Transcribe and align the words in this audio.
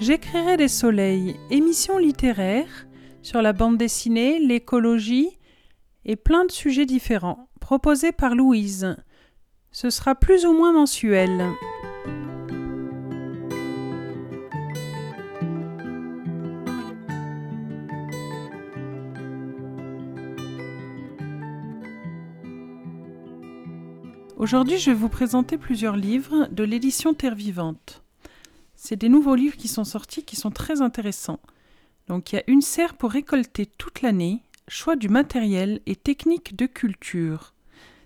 J'écrirai 0.00 0.56
des 0.56 0.68
soleils, 0.68 1.36
émissions 1.50 1.98
littéraires 1.98 2.86
sur 3.20 3.42
la 3.42 3.52
bande 3.52 3.76
dessinée, 3.76 4.38
l'écologie 4.38 5.28
et 6.06 6.16
plein 6.16 6.46
de 6.46 6.50
sujets 6.50 6.86
différents, 6.86 7.50
proposés 7.60 8.10
par 8.10 8.34
Louise. 8.34 8.96
Ce 9.72 9.90
sera 9.90 10.14
plus 10.14 10.46
ou 10.46 10.54
moins 10.54 10.72
mensuel. 10.72 11.50
Aujourd'hui, 24.38 24.78
je 24.78 24.92
vais 24.92 24.96
vous 24.96 25.10
présenter 25.10 25.58
plusieurs 25.58 25.96
livres 25.96 26.48
de 26.50 26.64
l'édition 26.64 27.12
Terre 27.12 27.34
Vivante. 27.34 28.02
C'est 28.82 28.96
des 28.96 29.10
nouveaux 29.10 29.34
livres 29.34 29.58
qui 29.58 29.68
sont 29.68 29.84
sortis 29.84 30.24
qui 30.24 30.36
sont 30.36 30.50
très 30.50 30.80
intéressants. 30.80 31.38
Donc 32.06 32.32
il 32.32 32.36
y 32.36 32.38
a 32.38 32.44
une 32.46 32.62
serre 32.62 32.96
pour 32.96 33.10
récolter 33.10 33.66
toute 33.66 34.00
l'année, 34.00 34.42
choix 34.68 34.96
du 34.96 35.10
matériel 35.10 35.82
et 35.84 35.94
techniques 35.94 36.56
de 36.56 36.64
culture. 36.64 37.52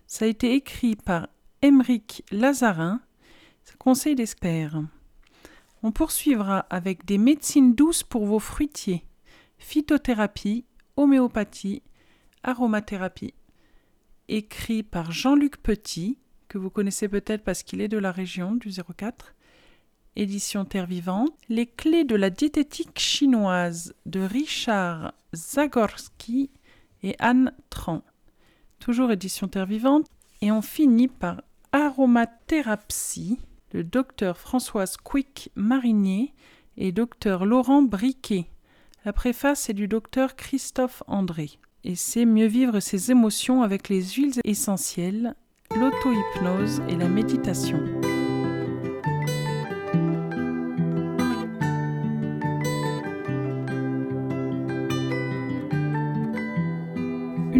Ça 0.09 0.25
a 0.25 0.29
été 0.29 0.53
écrit 0.53 0.97
par 0.97 1.29
Émeric 1.63 2.25
Lazarin, 2.33 3.01
conseil 3.79 4.17
d'experts. 4.17 4.83
On 5.85 5.93
poursuivra 5.93 6.67
avec 6.71 7.05
des 7.05 7.19
médecines 7.19 7.77
douces 7.77 8.03
pour 8.03 8.27
vos 8.27 8.41
fruitiers, 8.41 9.05
phytothérapie, 9.59 10.65
homéopathie, 10.97 11.85
aromathérapie. 12.43 13.35
Écrit 14.27 14.83
par 14.83 15.13
Jean-Luc 15.13 15.59
Petit, 15.59 16.19
que 16.49 16.59
vous 16.59 16.71
connaissez 16.71 17.09
peut-être 17.09 17.45
parce 17.45 17.63
qu'il 17.63 17.81
est 17.81 17.89
de 17.89 17.99
la 17.99 18.11
région 18.11 18.57
du 18.57 18.71
04. 18.73 19.35
Édition 20.17 20.65
Terre 20.65 20.87
Vivante. 20.87 21.33
Les 21.49 21.67
clés 21.67 22.05
de 22.05 22.15
la 22.15 22.31
diététique 22.31 22.99
chinoise 22.99 23.95
de 24.07 24.21
Richard 24.21 25.13
Zagorski 25.35 26.51
et 27.03 27.17
Anne 27.19 27.53
Tran. 27.71 28.03
Toujours 28.79 29.11
édition 29.11 29.49
Terre 29.49 29.67
Vivante. 29.67 30.07
Et 30.41 30.53
on 30.53 30.63
finit 30.63 31.09
par 31.09 31.43
Aromathérapie 31.73 33.39
de 33.73 33.83
docteur 33.83 34.39
Françoise 34.39 34.97
Quick 34.97 35.51
Marinier 35.57 36.33
et 36.77 36.93
docteur 36.93 37.45
Laurent 37.45 37.83
Briquet. 37.83 38.47
La 39.05 39.13
préface 39.13 39.69
est 39.69 39.75
du 39.75 39.89
docteur 39.89 40.37
Christophe 40.37 41.03
André. 41.07 41.51
Et 41.83 41.97
c'est 41.97 42.25
mieux 42.25 42.47
vivre 42.47 42.81
ses 42.81 43.11
émotions 43.11 43.63
avec 43.63 43.89
les 43.89 44.03
huiles 44.03 44.41
essentielles 44.45 45.35
l'auto-hypnose 45.75 46.83
et 46.89 46.97
la 46.97 47.09
méditation. 47.09 47.94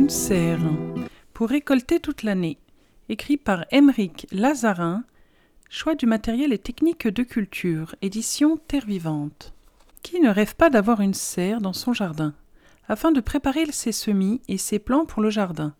Serre 0.09 0.61
pour 1.33 1.49
récolter 1.49 2.01
toute 2.01 2.23
l'année, 2.23 2.59
écrit 3.09 3.37
par 3.37 3.65
Émeric 3.71 4.27
Lazarin, 4.33 5.05
Choix 5.69 5.95
du 5.95 6.07
matériel 6.07 6.53
et 6.53 6.59
techniques 6.59 7.09
de 7.09 7.23
culture, 7.23 7.95
édition 8.03 8.57
Terre 8.69 8.87
Vivante. 8.87 9.53
Qui 10.03 10.21
ne 10.21 10.31
rêve 10.31 10.55
pas 10.55 10.71
d'avoir 10.71 11.01
une 11.01 11.15
serre 11.15 11.61
dans 11.61 11.73
son 11.73 11.93
jardin, 11.93 12.35
afin 12.89 13.13
de 13.13 13.21
préparer 13.21 13.67
ses 13.73 13.93
semis 13.93 14.41
et 14.49 14.59
ses 14.59 14.79
plants 14.79 15.07
pour 15.07 15.23
le 15.23 15.31
jardin 15.31 15.75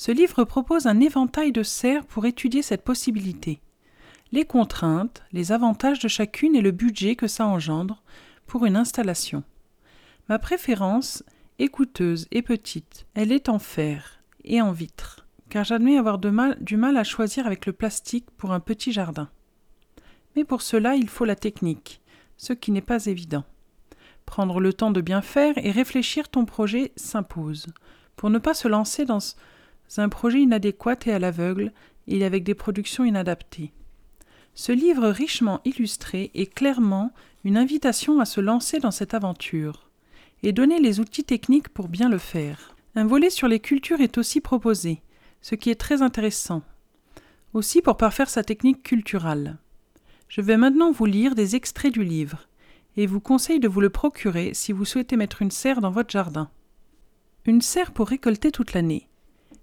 ce 0.00 0.12
livre 0.12 0.44
propose 0.44 0.86
un 0.86 0.98
éventail 0.98 1.52
de 1.52 1.62
serres 1.62 2.06
pour 2.06 2.24
étudier 2.24 2.62
cette 2.62 2.84
possibilité. 2.84 3.60
Les 4.32 4.46
contraintes, 4.46 5.22
les 5.30 5.52
avantages 5.52 5.98
de 5.98 6.08
chacune 6.08 6.56
et 6.56 6.62
le 6.62 6.70
budget 6.70 7.16
que 7.16 7.26
ça 7.26 7.46
engendre 7.46 8.02
pour 8.46 8.64
une 8.64 8.76
installation. 8.76 9.42
Ma 10.30 10.38
préférence 10.38 11.22
est 11.26 11.39
coûteuse 11.68 12.26
et 12.30 12.42
petite. 12.42 13.06
Elle 13.14 13.32
est 13.32 13.48
en 13.48 13.58
fer 13.58 14.22
et 14.44 14.62
en 14.62 14.72
vitre, 14.72 15.26
car 15.48 15.64
j'admets 15.64 15.98
avoir 15.98 16.18
du 16.18 16.76
mal 16.76 16.96
à 16.96 17.04
choisir 17.04 17.46
avec 17.46 17.66
le 17.66 17.72
plastique 17.72 18.30
pour 18.36 18.52
un 18.52 18.60
petit 18.60 18.92
jardin. 18.92 19.28
Mais 20.36 20.44
pour 20.44 20.62
cela, 20.62 20.94
il 20.94 21.08
faut 21.08 21.24
la 21.24 21.36
technique, 21.36 22.00
ce 22.36 22.52
qui 22.52 22.70
n'est 22.70 22.80
pas 22.80 23.06
évident. 23.06 23.44
Prendre 24.24 24.60
le 24.60 24.72
temps 24.72 24.90
de 24.90 25.00
bien 25.00 25.22
faire 25.22 25.58
et 25.58 25.70
réfléchir 25.70 26.28
ton 26.28 26.44
projet 26.44 26.92
s'impose, 26.96 27.66
pour 28.16 28.30
ne 28.30 28.38
pas 28.38 28.54
se 28.54 28.68
lancer 28.68 29.04
dans 29.04 29.18
un 29.96 30.08
projet 30.08 30.40
inadéquat 30.40 30.96
et 31.06 31.12
à 31.12 31.18
l'aveugle, 31.18 31.72
et 32.06 32.24
avec 32.24 32.44
des 32.44 32.54
productions 32.54 33.04
inadaptées. 33.04 33.72
Ce 34.54 34.72
livre 34.72 35.08
richement 35.08 35.60
illustré 35.64 36.30
est 36.34 36.52
clairement 36.52 37.12
une 37.44 37.56
invitation 37.56 38.20
à 38.20 38.24
se 38.24 38.40
lancer 38.40 38.78
dans 38.78 38.90
cette 38.90 39.14
aventure 39.14 39.89
et 40.42 40.52
donner 40.52 40.80
les 40.80 41.00
outils 41.00 41.24
techniques 41.24 41.68
pour 41.68 41.88
bien 41.88 42.08
le 42.08 42.18
faire. 42.18 42.74
Un 42.94 43.06
volet 43.06 43.30
sur 43.30 43.48
les 43.48 43.60
cultures 43.60 44.00
est 44.00 44.18
aussi 44.18 44.40
proposé, 44.40 45.02
ce 45.40 45.54
qui 45.54 45.70
est 45.70 45.80
très 45.80 46.02
intéressant. 46.02 46.62
Aussi 47.52 47.82
pour 47.82 47.96
parfaire 47.96 48.30
sa 48.30 48.44
technique 48.44 48.82
culturelle. 48.82 49.58
Je 50.28 50.40
vais 50.40 50.56
maintenant 50.56 50.92
vous 50.92 51.06
lire 51.06 51.34
des 51.34 51.56
extraits 51.56 51.92
du 51.92 52.04
livre 52.04 52.48
et 52.96 53.06
vous 53.06 53.20
conseille 53.20 53.60
de 53.60 53.68
vous 53.68 53.80
le 53.80 53.90
procurer 53.90 54.52
si 54.54 54.72
vous 54.72 54.84
souhaitez 54.84 55.16
mettre 55.16 55.42
une 55.42 55.50
serre 55.50 55.80
dans 55.80 55.90
votre 55.90 56.10
jardin. 56.10 56.50
Une 57.46 57.62
serre 57.62 57.92
pour 57.92 58.08
récolter 58.08 58.52
toute 58.52 58.72
l'année. 58.72 59.08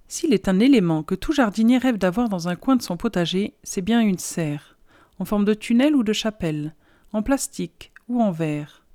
S'il 0.07 0.33
est 0.33 0.47
un 0.47 0.59
élément 0.59 1.03
que 1.03 1.16
tout 1.16 1.33
jardinier 1.33 1.77
rêve 1.77 1.97
d'avoir 1.97 2.29
dans 2.29 2.47
un 2.47 2.55
coin 2.55 2.75
de 2.75 2.81
son 2.81 2.97
potager, 2.97 3.53
c'est 3.63 3.81
bien 3.81 3.99
une 4.01 4.17
serre, 4.17 4.77
en 5.19 5.25
forme 5.25 5.45
de 5.45 5.53
tunnel 5.53 5.95
ou 5.95 6.03
de 6.03 6.13
chapelle, 6.13 6.73
en 7.11 7.21
plastique 7.21 7.91
ou 8.07 8.21
en 8.21 8.31
verre. 8.31 8.86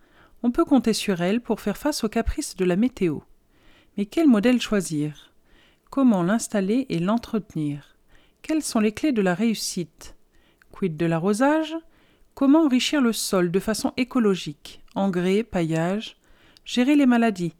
On 0.44 0.50
peut 0.50 0.64
compter 0.64 0.92
sur 0.92 1.22
elle 1.22 1.40
pour 1.40 1.60
faire 1.60 1.76
face 1.76 2.02
aux 2.02 2.08
caprices 2.08 2.56
de 2.56 2.64
la 2.64 2.76
météo. 2.76 3.20
Mais 3.96 4.06
quel 4.06 4.26
modèle 4.26 4.60
choisir? 4.60 5.32
Comment 5.90 6.22
l'installer 6.22 6.86
et 6.88 6.98
l'entretenir? 6.98 7.96
Quelles 8.42 8.62
sont 8.62 8.80
les 8.80 8.92
clés 8.92 9.12
de 9.12 9.22
la 9.22 9.34
réussite? 9.34 10.16
Quid 10.72 10.96
de 10.96 11.06
l'arrosage? 11.06 11.76
Comment 12.34 12.64
enrichir 12.64 13.00
le 13.00 13.12
sol 13.12 13.50
de 13.50 13.60
façon 13.60 13.92
écologique? 13.96 14.82
Engrais, 14.94 15.44
paillage? 15.44 16.16
Gérer 16.64 16.96
les 16.96 17.06
maladies? 17.06 17.54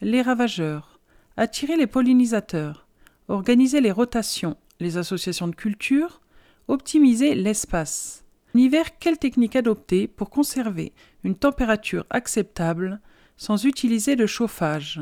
Les 0.00 0.22
ravageurs? 0.22 1.00
Attirer 1.36 1.76
les 1.76 1.86
pollinisateurs? 1.86 2.86
Organiser 3.28 3.80
les 3.80 3.92
rotations, 3.92 4.56
les 4.78 4.98
associations 4.98 5.48
de 5.48 5.54
culture, 5.54 6.20
optimiser 6.68 7.34
l'espace? 7.34 8.19
En 8.54 8.58
hiver, 8.58 8.98
quelle 8.98 9.18
technique 9.18 9.56
adopter 9.56 10.08
pour 10.08 10.30
conserver 10.30 10.92
une 11.22 11.36
température 11.36 12.04
acceptable 12.10 13.00
sans 13.36 13.64
utiliser 13.64 14.16
de 14.16 14.26
chauffage 14.26 15.00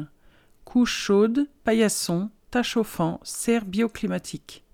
Couche 0.64 0.92
chaude, 0.92 1.48
paillasson, 1.64 2.31
tas 2.50 2.62
chauffant, 2.62 3.20
serre 3.22 3.64
bioclimatique. 3.64 4.64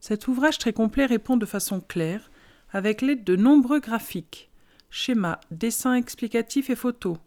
Cet 0.00 0.26
ouvrage 0.28 0.58
très 0.58 0.72
complet 0.72 1.06
répond 1.06 1.36
de 1.36 1.46
façon 1.46 1.80
claire, 1.80 2.30
avec 2.72 3.00
l'aide 3.00 3.22
de 3.22 3.36
nombreux 3.36 3.80
graphiques, 3.80 4.50
schémas, 4.90 5.40
dessins 5.50 5.94
explicatifs 5.94 6.70
et 6.70 6.76
photos, 6.76 7.18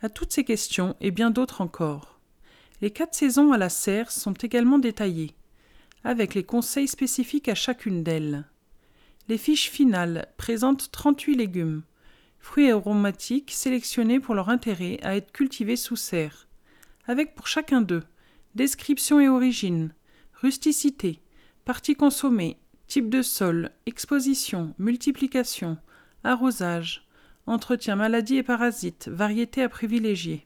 à 0.00 0.08
toutes 0.08 0.32
ces 0.32 0.44
questions 0.44 0.96
et 1.00 1.10
bien 1.10 1.30
d'autres 1.30 1.60
encore. 1.60 2.18
Les 2.80 2.90
quatre 2.90 3.14
saisons 3.14 3.52
à 3.52 3.58
la 3.58 3.68
serre 3.68 4.10
sont 4.10 4.32
également 4.32 4.78
détaillées, 4.78 5.34
avec 6.02 6.34
les 6.34 6.44
conseils 6.44 6.88
spécifiques 6.88 7.48
à 7.48 7.54
chacune 7.54 8.02
d'elles. 8.02 8.46
Les 9.30 9.38
fiches 9.38 9.70
finales 9.70 10.26
présentent 10.38 10.90
38 10.90 11.36
légumes, 11.36 11.84
fruits 12.40 12.68
aromatiques 12.68 13.52
sélectionnés 13.52 14.18
pour 14.18 14.34
leur 14.34 14.48
intérêt 14.48 14.98
à 15.04 15.14
être 15.14 15.30
cultivés 15.30 15.76
sous 15.76 15.94
serre, 15.94 16.48
avec 17.06 17.36
pour 17.36 17.46
chacun 17.46 17.80
d'eux 17.80 18.02
description 18.56 19.20
et 19.20 19.28
origine, 19.28 19.94
rusticité, 20.34 21.20
partie 21.64 21.94
consommée, 21.94 22.58
type 22.88 23.08
de 23.08 23.22
sol, 23.22 23.70
exposition, 23.86 24.74
multiplication, 24.78 25.78
arrosage, 26.24 27.06
entretien 27.46 27.94
maladie 27.94 28.38
et 28.38 28.42
parasites, 28.42 29.06
variété 29.06 29.62
à 29.62 29.68
privilégier. 29.68 30.44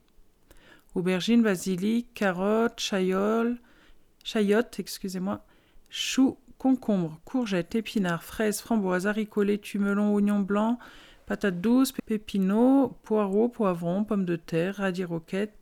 Aubergines, 0.95 1.43
basilic, 1.43 2.13
carottes, 2.13 2.81
chayottes, 2.81 4.79
excusez-moi, 4.79 5.43
choux, 5.89 6.37
concombres, 6.65 7.21
courgettes, 7.27 7.75
épinards, 7.75 8.23
fraises, 8.23 8.63
framboises, 8.63 9.07
haricots, 9.07 9.43
laitue, 9.43 9.79
melons, 9.79 10.15
oignons 10.15 10.41
blancs, 10.41 10.79
patates 11.27 11.61
douces, 11.61 11.93
pépinots, 12.07 12.97
poireaux, 13.03 13.51
poivrons, 13.51 14.03
pommes 14.03 14.25
de 14.25 14.37
terre, 14.37 14.77
radis 14.77 15.05
roquettes, 15.05 15.53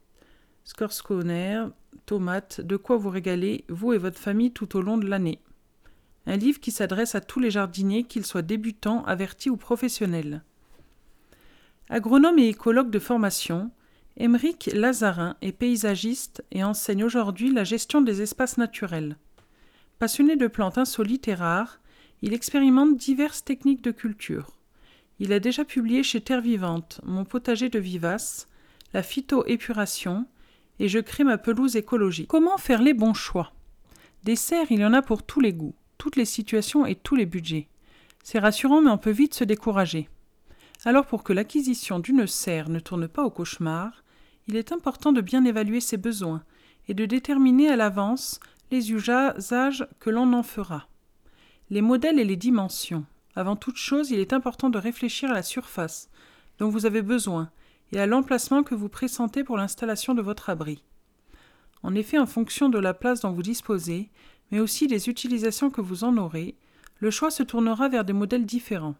scorsconer, 0.62 1.64
tomates, 2.06 2.60
de 2.60 2.76
quoi 2.76 2.98
vous 2.98 3.10
régaler, 3.10 3.64
vous 3.68 3.92
et 3.92 3.98
votre 3.98 4.20
famille 4.20 4.52
tout 4.52 4.76
au 4.76 4.80
long 4.80 4.96
de 4.96 5.08
l'année. 5.08 5.40
Un 6.26 6.36
livre 6.36 6.60
qui 6.60 6.70
s'adresse 6.70 7.16
à 7.16 7.20
tous 7.20 7.40
les 7.40 7.50
jardiniers, 7.50 8.04
qu'ils 8.04 8.24
soient 8.24 8.42
débutants, 8.42 9.04
avertis 9.04 9.50
ou 9.50 9.56
professionnels. 9.56 10.44
Agronome 11.88 12.38
et 12.38 12.46
écologue 12.46 12.90
de 12.90 13.00
formation, 13.00 13.72
Émeric 14.16 14.70
Lazarin 14.72 15.34
est 15.42 15.50
paysagiste 15.50 16.44
et 16.52 16.62
enseigne 16.62 17.02
aujourd'hui 17.02 17.52
la 17.52 17.64
gestion 17.64 18.02
des 18.02 18.22
espaces 18.22 18.56
naturels. 18.56 19.16
Passionné 20.02 20.34
de 20.34 20.48
plantes 20.48 20.78
insolites 20.78 21.28
et 21.28 21.34
rares, 21.34 21.78
il 22.22 22.34
expérimente 22.34 22.96
diverses 22.96 23.44
techniques 23.44 23.84
de 23.84 23.92
culture. 23.92 24.50
Il 25.20 25.32
a 25.32 25.38
déjà 25.38 25.64
publié 25.64 26.02
chez 26.02 26.20
Terre 26.20 26.40
Vivante 26.40 27.00
Mon 27.04 27.24
potager 27.24 27.68
de 27.68 27.78
vivace, 27.78 28.48
la 28.94 29.04
phytoépuration 29.04 30.26
et 30.80 30.88
Je 30.88 30.98
crée 30.98 31.22
ma 31.22 31.38
pelouse 31.38 31.76
écologique. 31.76 32.26
Comment 32.26 32.58
faire 32.58 32.82
les 32.82 32.94
bons 32.94 33.14
choix? 33.14 33.52
Des 34.24 34.34
serres, 34.34 34.72
il 34.72 34.80
y 34.80 34.84
en 34.84 34.92
a 34.92 35.02
pour 35.02 35.22
tous 35.22 35.38
les 35.38 35.52
goûts, 35.52 35.76
toutes 35.98 36.16
les 36.16 36.24
situations 36.24 36.84
et 36.84 36.96
tous 36.96 37.14
les 37.14 37.24
budgets. 37.24 37.68
C'est 38.24 38.40
rassurant, 38.40 38.82
mais 38.82 38.90
on 38.90 38.98
peut 38.98 39.12
vite 39.12 39.34
se 39.34 39.44
décourager. 39.44 40.08
Alors 40.84 41.06
pour 41.06 41.22
que 41.22 41.32
l'acquisition 41.32 42.00
d'une 42.00 42.26
serre 42.26 42.70
ne 42.70 42.80
tourne 42.80 43.06
pas 43.06 43.22
au 43.22 43.30
cauchemar, 43.30 44.02
il 44.48 44.56
est 44.56 44.72
important 44.72 45.12
de 45.12 45.20
bien 45.20 45.44
évaluer 45.44 45.78
ses 45.78 45.96
besoins 45.96 46.42
et 46.88 46.94
de 46.94 47.06
déterminer 47.06 47.68
à 47.68 47.76
l'avance 47.76 48.40
les 48.72 48.90
usages 48.90 49.86
que 50.00 50.08
l'on 50.08 50.32
en 50.32 50.42
fera. 50.42 50.88
Les 51.68 51.82
modèles 51.82 52.18
et 52.18 52.24
les 52.24 52.36
dimensions. 52.36 53.04
Avant 53.36 53.54
toute 53.54 53.76
chose, 53.76 54.10
il 54.10 54.18
est 54.18 54.32
important 54.32 54.70
de 54.70 54.78
réfléchir 54.78 55.30
à 55.30 55.34
la 55.34 55.42
surface 55.42 56.08
dont 56.58 56.70
vous 56.70 56.86
avez 56.86 57.02
besoin 57.02 57.50
et 57.92 58.00
à 58.00 58.06
l'emplacement 58.06 58.62
que 58.62 58.74
vous 58.74 58.88
pressentez 58.88 59.44
pour 59.44 59.58
l'installation 59.58 60.14
de 60.14 60.22
votre 60.22 60.48
abri. 60.48 60.82
En 61.82 61.94
effet, 61.94 62.18
en 62.18 62.24
fonction 62.24 62.70
de 62.70 62.78
la 62.78 62.94
place 62.94 63.20
dont 63.20 63.32
vous 63.32 63.42
disposez, 63.42 64.10
mais 64.50 64.58
aussi 64.58 64.86
des 64.86 65.10
utilisations 65.10 65.70
que 65.70 65.82
vous 65.82 66.04
en 66.04 66.16
aurez, 66.16 66.56
le 66.98 67.10
choix 67.10 67.30
se 67.30 67.42
tournera 67.42 67.90
vers 67.90 68.06
des 68.06 68.14
modèles 68.14 68.46
différents. 68.46 68.96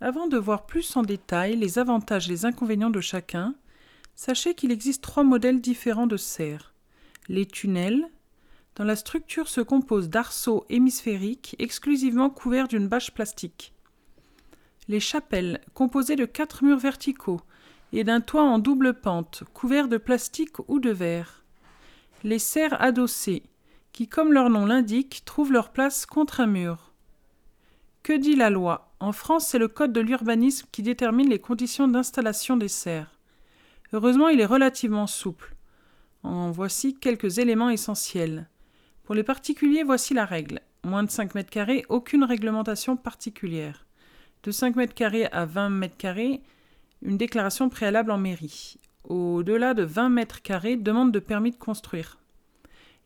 Avant 0.00 0.26
de 0.26 0.38
voir 0.38 0.64
plus 0.64 0.96
en 0.96 1.02
détail 1.02 1.54
les 1.56 1.78
avantages 1.78 2.28
et 2.28 2.32
les 2.32 2.46
inconvénients 2.46 2.88
de 2.88 3.00
chacun, 3.02 3.54
sachez 4.14 4.54
qu'il 4.54 4.72
existe 4.72 5.02
trois 5.02 5.24
modèles 5.24 5.60
différents 5.60 6.06
de 6.06 6.16
serres. 6.16 6.72
Les 7.28 7.44
tunnels, 7.44 8.08
dont 8.78 8.84
la 8.84 8.96
structure 8.96 9.48
se 9.48 9.60
compose 9.60 10.08
d'arceaux 10.08 10.64
hémisphériques 10.70 11.56
exclusivement 11.58 12.30
couverts 12.30 12.68
d'une 12.68 12.88
bâche 12.88 13.10
plastique. 13.10 13.72
Les 14.86 15.00
chapelles, 15.00 15.60
composées 15.74 16.16
de 16.16 16.24
quatre 16.24 16.64
murs 16.64 16.78
verticaux 16.78 17.40
et 17.92 18.04
d'un 18.04 18.20
toit 18.20 18.42
en 18.42 18.58
double 18.58 18.94
pente, 18.94 19.42
couvert 19.52 19.88
de 19.88 19.98
plastique 19.98 20.58
ou 20.68 20.78
de 20.78 20.90
verre. 20.90 21.42
Les 22.22 22.38
serres 22.38 22.80
adossées, 22.80 23.42
qui, 23.92 24.08
comme 24.08 24.32
leur 24.32 24.48
nom 24.48 24.64
l'indique, 24.64 25.22
trouvent 25.24 25.52
leur 25.52 25.70
place 25.70 26.06
contre 26.06 26.40
un 26.40 26.46
mur. 26.46 26.92
Que 28.02 28.12
dit 28.12 28.36
la 28.36 28.48
loi? 28.48 28.92
En 29.00 29.12
France, 29.12 29.48
c'est 29.48 29.58
le 29.58 29.68
Code 29.68 29.92
de 29.92 30.00
l'urbanisme 30.00 30.66
qui 30.72 30.82
détermine 30.82 31.28
les 31.28 31.38
conditions 31.38 31.88
d'installation 31.88 32.56
des 32.56 32.68
serres. 32.68 33.18
Heureusement, 33.92 34.28
il 34.28 34.40
est 34.40 34.46
relativement 34.46 35.06
souple. 35.06 35.54
En 36.22 36.50
voici 36.50 36.94
quelques 36.94 37.38
éléments 37.38 37.70
essentiels. 37.70 38.48
Pour 39.08 39.14
les 39.14 39.22
particuliers, 39.22 39.84
voici 39.84 40.12
la 40.12 40.26
règle. 40.26 40.60
Moins 40.84 41.02
de 41.02 41.10
5 41.10 41.34
mètres 41.34 41.48
carrés, 41.48 41.86
aucune 41.88 42.24
réglementation 42.24 42.94
particulière. 42.94 43.86
De 44.42 44.50
5 44.50 44.76
mètres 44.76 44.92
carrés 44.92 45.24
à 45.32 45.46
20 45.46 45.70
mètres 45.70 45.96
carrés, 45.96 46.42
une 47.00 47.16
déclaration 47.16 47.70
préalable 47.70 48.10
en 48.10 48.18
mairie. 48.18 48.76
Au-delà 49.04 49.72
de 49.72 49.82
20 49.82 50.10
mètres 50.10 50.42
carrés, 50.42 50.76
demande 50.76 51.10
de 51.10 51.20
permis 51.20 51.52
de 51.52 51.56
construire. 51.56 52.18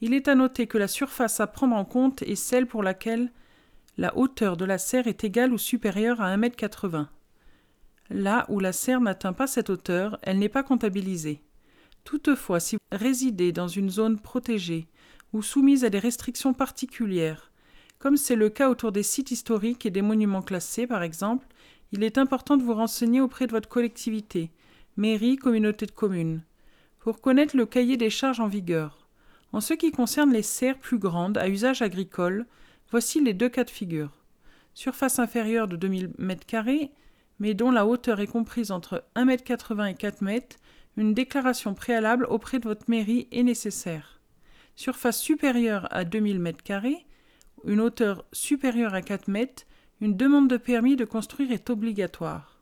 Il 0.00 0.12
est 0.12 0.26
à 0.26 0.34
noter 0.34 0.66
que 0.66 0.76
la 0.76 0.88
surface 0.88 1.38
à 1.38 1.46
prendre 1.46 1.76
en 1.76 1.84
compte 1.84 2.22
est 2.22 2.34
celle 2.34 2.66
pour 2.66 2.82
laquelle 2.82 3.30
la 3.96 4.18
hauteur 4.18 4.56
de 4.56 4.64
la 4.64 4.78
serre 4.78 5.06
est 5.06 5.22
égale 5.22 5.52
ou 5.52 5.58
supérieure 5.58 6.20
à 6.20 6.36
1,80 6.36 6.96
m. 6.96 7.06
Là 8.10 8.44
où 8.48 8.58
la 8.58 8.72
serre 8.72 9.00
n'atteint 9.00 9.34
pas 9.34 9.46
cette 9.46 9.70
hauteur, 9.70 10.18
elle 10.22 10.40
n'est 10.40 10.48
pas 10.48 10.64
comptabilisée. 10.64 11.44
Toutefois, 12.02 12.58
si 12.58 12.74
vous 12.74 12.98
résidez 12.98 13.52
dans 13.52 13.68
une 13.68 13.88
zone 13.88 14.18
protégée 14.18 14.88
ou 15.32 15.42
soumise 15.42 15.84
à 15.84 15.90
des 15.90 15.98
restrictions 15.98 16.54
particulières, 16.54 17.52
comme 17.98 18.16
c'est 18.16 18.36
le 18.36 18.48
cas 18.48 18.68
autour 18.68 18.90
des 18.90 19.04
sites 19.04 19.30
historiques 19.30 19.86
et 19.86 19.90
des 19.90 20.02
monuments 20.02 20.42
classés 20.42 20.88
par 20.88 21.02
exemple, 21.02 21.46
il 21.92 22.02
est 22.02 22.18
important 22.18 22.56
de 22.56 22.62
vous 22.62 22.74
renseigner 22.74 23.20
auprès 23.20 23.46
de 23.46 23.52
votre 23.52 23.68
collectivité, 23.68 24.50
mairie, 24.96 25.36
communauté 25.36 25.86
de 25.86 25.92
communes, 25.92 26.42
pour 26.98 27.20
connaître 27.20 27.56
le 27.56 27.66
cahier 27.66 27.96
des 27.96 28.10
charges 28.10 28.40
en 28.40 28.48
vigueur. 28.48 29.06
En 29.52 29.60
ce 29.60 29.74
qui 29.74 29.92
concerne 29.92 30.32
les 30.32 30.42
serres 30.42 30.78
plus 30.78 30.98
grandes 30.98 31.38
à 31.38 31.48
usage 31.48 31.82
agricole, 31.82 32.46
voici 32.90 33.20
les 33.20 33.34
deux 33.34 33.50
cas 33.50 33.64
de 33.64 33.70
figure. 33.70 34.10
Surface 34.74 35.18
inférieure 35.18 35.68
de 35.68 35.76
2000 35.76 36.08
m2, 36.18 36.90
mais 37.38 37.54
dont 37.54 37.70
la 37.70 37.86
hauteur 37.86 38.20
est 38.20 38.26
comprise 38.26 38.70
entre 38.70 39.04
1,80 39.14 39.80
m 39.80 39.86
et 39.86 39.94
4 39.94 40.26
m, 40.26 40.40
une 40.96 41.14
déclaration 41.14 41.74
préalable 41.74 42.26
auprès 42.28 42.58
de 42.58 42.64
votre 42.64 42.88
mairie 42.88 43.28
est 43.30 43.42
nécessaire. 43.42 44.21
Surface 44.76 45.20
supérieure 45.20 45.86
à 45.90 46.04
2000 46.04 46.40
m2, 46.40 46.96
une 47.64 47.80
hauteur 47.80 48.24
supérieure 48.32 48.94
à 48.94 49.02
4 49.02 49.28
m, 49.28 49.46
une 50.00 50.16
demande 50.16 50.48
de 50.48 50.56
permis 50.56 50.96
de 50.96 51.04
construire 51.04 51.52
est 51.52 51.70
obligatoire. 51.70 52.60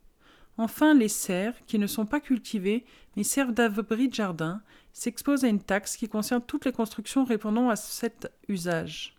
Enfin, 0.58 0.92
les 0.92 1.08
serres, 1.08 1.54
qui 1.66 1.78
ne 1.78 1.86
sont 1.86 2.04
pas 2.04 2.20
cultivées 2.20 2.84
mais 3.16 3.22
servent 3.22 3.52
d'abri 3.52 4.08
de 4.08 4.14
jardin, 4.14 4.60
s'exposent 4.92 5.44
à 5.44 5.48
une 5.48 5.62
taxe 5.62 5.96
qui 5.96 6.08
concerne 6.08 6.42
toutes 6.42 6.66
les 6.66 6.72
constructions 6.72 7.24
répondant 7.24 7.70
à 7.70 7.76
cet 7.76 8.30
usage. 8.48 9.16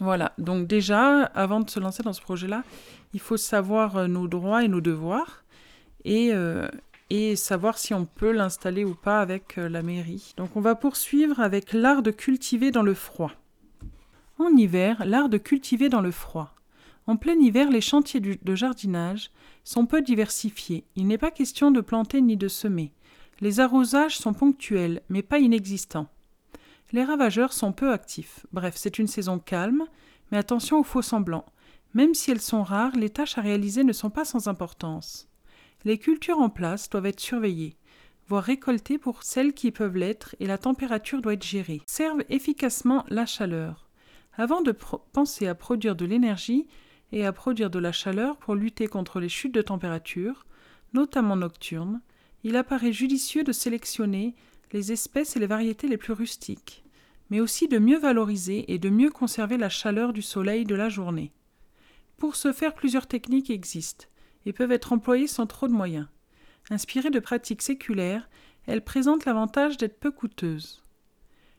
Voilà, 0.00 0.32
donc 0.38 0.66
déjà, 0.66 1.22
avant 1.22 1.60
de 1.60 1.70
se 1.70 1.78
lancer 1.78 2.02
dans 2.02 2.12
ce 2.12 2.20
projet-là, 2.20 2.64
il 3.12 3.20
faut 3.20 3.36
savoir 3.36 3.96
euh, 3.96 4.06
nos 4.08 4.26
droits 4.26 4.64
et 4.64 4.68
nos 4.68 4.80
devoirs 4.80 5.44
et, 6.04 6.32
euh, 6.32 6.68
et 7.10 7.36
savoir 7.36 7.78
si 7.78 7.94
on 7.94 8.06
peut 8.06 8.32
l'installer 8.32 8.84
ou 8.84 8.94
pas 8.94 9.20
avec 9.20 9.58
euh, 9.58 9.68
la 9.68 9.82
mairie. 9.82 10.34
Donc 10.36 10.56
on 10.56 10.60
va 10.60 10.74
poursuivre 10.74 11.40
avec 11.40 11.72
l'art 11.72 12.02
de 12.02 12.10
cultiver 12.10 12.70
dans 12.70 12.82
le 12.82 12.94
froid. 12.94 13.32
En 14.38 14.56
hiver, 14.56 15.04
l'art 15.04 15.28
de 15.28 15.38
cultiver 15.38 15.88
dans 15.88 16.00
le 16.00 16.10
froid. 16.10 16.54
En 17.06 17.16
plein 17.16 17.38
hiver, 17.38 17.70
les 17.70 17.82
chantiers 17.82 18.20
de 18.20 18.54
jardinage 18.54 19.30
sont 19.62 19.86
peu 19.86 20.00
diversifiés. 20.00 20.84
Il 20.96 21.06
n'est 21.06 21.18
pas 21.18 21.30
question 21.30 21.70
de 21.70 21.80
planter 21.80 22.20
ni 22.22 22.36
de 22.36 22.48
semer. 22.48 22.92
Les 23.40 23.60
arrosages 23.60 24.16
sont 24.16 24.32
ponctuels, 24.32 25.02
mais 25.08 25.22
pas 25.22 25.38
inexistants. 25.38 26.08
Les 26.92 27.04
ravageurs 27.04 27.52
sont 27.52 27.72
peu 27.72 27.92
actifs. 27.92 28.46
Bref, 28.52 28.74
c'est 28.76 28.98
une 28.98 29.06
saison 29.06 29.38
calme, 29.38 29.84
mais 30.30 30.38
attention 30.38 30.78
aux 30.78 30.84
faux 30.84 31.02
semblants. 31.02 31.46
Même 31.92 32.14
si 32.14 32.30
elles 32.30 32.40
sont 32.40 32.62
rares, 32.62 32.96
les 32.96 33.10
tâches 33.10 33.38
à 33.38 33.40
réaliser 33.40 33.84
ne 33.84 33.92
sont 33.92 34.10
pas 34.10 34.24
sans 34.24 34.48
importance. 34.48 35.28
Les 35.84 35.98
cultures 35.98 36.38
en 36.38 36.48
place 36.48 36.88
doivent 36.88 37.06
être 37.06 37.20
surveillées, 37.20 37.76
voire 38.26 38.42
récoltées 38.42 38.96
pour 38.96 39.22
celles 39.22 39.52
qui 39.52 39.70
peuvent 39.70 39.96
l'être, 39.96 40.34
et 40.40 40.46
la 40.46 40.56
température 40.56 41.20
doit 41.20 41.34
être 41.34 41.44
gérée. 41.44 41.82
Servent 41.86 42.24
efficacement 42.30 43.04
la 43.08 43.26
chaleur. 43.26 43.90
Avant 44.36 44.62
de 44.62 44.74
penser 45.12 45.46
à 45.46 45.54
produire 45.54 45.94
de 45.94 46.06
l'énergie 46.06 46.66
et 47.12 47.26
à 47.26 47.32
produire 47.32 47.68
de 47.68 47.78
la 47.78 47.92
chaleur 47.92 48.38
pour 48.38 48.54
lutter 48.54 48.86
contre 48.86 49.20
les 49.20 49.28
chutes 49.28 49.54
de 49.54 49.60
température, 49.60 50.46
notamment 50.94 51.36
nocturnes, 51.36 52.00
il 52.44 52.56
apparaît 52.56 52.92
judicieux 52.92 53.44
de 53.44 53.52
sélectionner 53.52 54.34
les 54.72 54.90
espèces 54.90 55.36
et 55.36 55.40
les 55.40 55.46
variétés 55.46 55.86
les 55.86 55.98
plus 55.98 56.14
rustiques, 56.14 56.82
mais 57.28 57.40
aussi 57.40 57.68
de 57.68 57.78
mieux 57.78 57.98
valoriser 57.98 58.72
et 58.72 58.78
de 58.78 58.88
mieux 58.88 59.10
conserver 59.10 59.58
la 59.58 59.68
chaleur 59.68 60.14
du 60.14 60.22
soleil 60.22 60.64
de 60.64 60.74
la 60.74 60.88
journée. 60.88 61.30
Pour 62.16 62.36
ce 62.36 62.52
faire, 62.52 62.74
plusieurs 62.74 63.06
techniques 63.06 63.50
existent 63.50 64.06
et 64.46 64.52
peuvent 64.52 64.72
être 64.72 64.92
employées 64.92 65.26
sans 65.26 65.46
trop 65.46 65.68
de 65.68 65.72
moyens. 65.72 66.06
Inspirées 66.70 67.10
de 67.10 67.20
pratiques 67.20 67.62
séculaires, 67.62 68.28
elles 68.66 68.84
présentent 68.84 69.24
l'avantage 69.24 69.76
d'être 69.76 69.98
peu 69.98 70.10
coûteuses. 70.10 70.82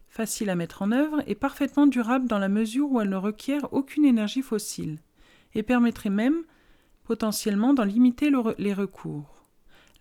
Facile 0.08 0.50
à 0.50 0.56
mettre 0.56 0.82
en 0.82 0.92
œuvre 0.92 1.22
et 1.27 1.36
parfaitement 1.36 1.88
durable 1.88 2.27
dans 2.27 2.39
la 2.39 2.50
mesure 2.50 2.92
où 2.92 3.01
elles 3.01 3.10
ne 3.10 3.15
requièrent 3.15 3.74
aucune 3.74 4.06
énergie 4.06 4.42
fossile, 4.42 5.00
et 5.54 5.63
permettraient 5.63 6.10
même 6.10 6.44
potentiellement 7.04 7.74
d'en 7.74 7.84
limiter 7.84 8.32
les 8.58 8.74
recours. 8.74 9.46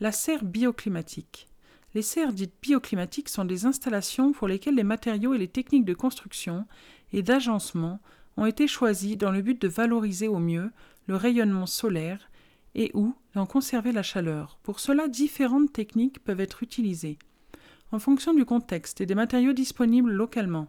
La 0.01 0.13
serre 0.13 0.45
bioclimatique. 0.45 1.49
Les 1.95 2.03
serres 2.03 2.33
dites 2.33 2.55
bioclimatiques 2.61 3.29
sont 3.29 3.45
des 3.45 3.67
installations 3.67 4.33
pour 4.33 4.49
lesquelles 4.49 4.75
les 4.75 4.83
matériaux 4.83 5.35
et 5.35 5.39
les 5.39 5.49
techniques 5.49 5.85
de 5.85 5.95
construction 5.95 6.67
et 7.13 7.23
d'agencement 7.23 8.01
ont 8.37 8.47
été 8.47 8.67
choisis 8.67 9.17
dans 9.17 9.31
le 9.31 9.43
but 9.43 9.61
de 9.61 9.69
valoriser 9.69 10.27
au 10.27 10.41
mieux 10.41 10.73
le 11.07 11.15
rayonnement 11.15 11.67
solaire 11.67 12.29
et 12.75 12.91
ou 12.95 13.15
d'en 13.35 13.47
conserver 13.47 13.93
la 13.93 14.03
chaleur. 14.03 14.59
Pour 14.63 14.81
cela, 14.81 15.09
différentes 15.09 15.73
techniques 15.73 16.23
peuvent 16.23 16.41
être 16.41 16.63
utilisées, 16.63 17.19
en 17.93 17.99
fonction 17.99 18.35
du 18.35 18.45
contexte 18.45 19.01
et 19.01 19.07
des 19.07 19.15
matériaux 19.15 19.53
disponibles 19.53 20.13
localement. 20.13 20.69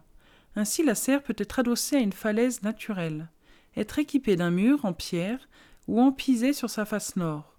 Ainsi, 0.54 0.82
la 0.84 0.94
serre 0.94 1.22
peut 1.22 1.36
être 1.36 1.58
adossée 1.58 1.96
à 1.96 2.00
une 2.00 2.12
falaise 2.12 2.62
naturelle, 2.62 3.28
être 3.76 3.98
équipée 3.98 4.36
d'un 4.36 4.50
mur 4.50 4.84
en 4.84 4.92
pierre 4.92 5.48
ou 5.86 6.00
empisée 6.00 6.52
sur 6.52 6.70
sa 6.70 6.84
face 6.84 7.16
nord 7.16 7.56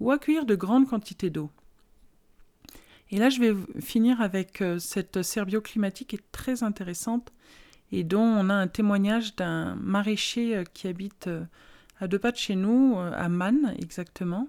ou 0.00 0.10
accueillir 0.10 0.46
de 0.46 0.54
grandes 0.54 0.88
quantités 0.88 1.30
d'eau. 1.30 1.50
Et 3.10 3.18
là, 3.18 3.28
je 3.28 3.40
vais 3.40 3.54
finir 3.80 4.20
avec 4.20 4.62
euh, 4.62 4.78
cette 4.78 5.22
serre 5.22 5.46
bioclimatique 5.46 6.08
qui 6.08 6.16
est 6.16 6.32
très 6.32 6.62
intéressante 6.62 7.32
et 7.92 8.04
dont 8.04 8.22
on 8.22 8.48
a 8.50 8.54
un 8.54 8.68
témoignage 8.68 9.36
d'un 9.36 9.74
maraîcher 9.76 10.56
euh, 10.56 10.64
qui 10.64 10.88
habite 10.88 11.26
euh, 11.26 11.44
à 12.00 12.08
deux 12.08 12.18
pas 12.18 12.32
de 12.32 12.36
chez 12.36 12.56
nous, 12.56 12.98
à 12.98 13.28
Man 13.28 13.74
exactement. 13.78 14.48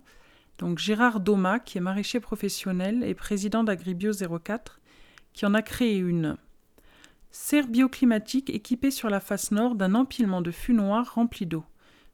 Donc 0.58 0.78
Gérard 0.78 1.20
Doma, 1.20 1.60
qui 1.60 1.78
est 1.78 1.82
maraîcher 1.82 2.20
professionnel 2.20 3.04
et 3.04 3.14
président 3.14 3.64
d'Agribio 3.64 4.12
04, 4.14 4.80
qui 5.34 5.46
en 5.46 5.54
a 5.54 5.62
créé 5.62 5.98
une. 5.98 6.38
Serre 7.32 7.68
bioclimatique 7.68 8.50
équipée 8.50 8.92
sur 8.92 9.10
la 9.10 9.20
face 9.20 9.52
nord 9.52 9.76
d'un 9.76 9.96
empilement 9.96 10.42
de 10.42 10.52
fûts 10.52 10.74
noirs 10.74 11.16
remplis 11.16 11.46
d'eau. 11.46 11.64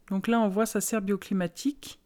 Donc 0.09 0.27
là, 0.27 0.39
on 0.39 0.47
voit 0.47 0.65
sa 0.65 0.79
serre 0.79 1.01
bioclimatique. 1.01 1.99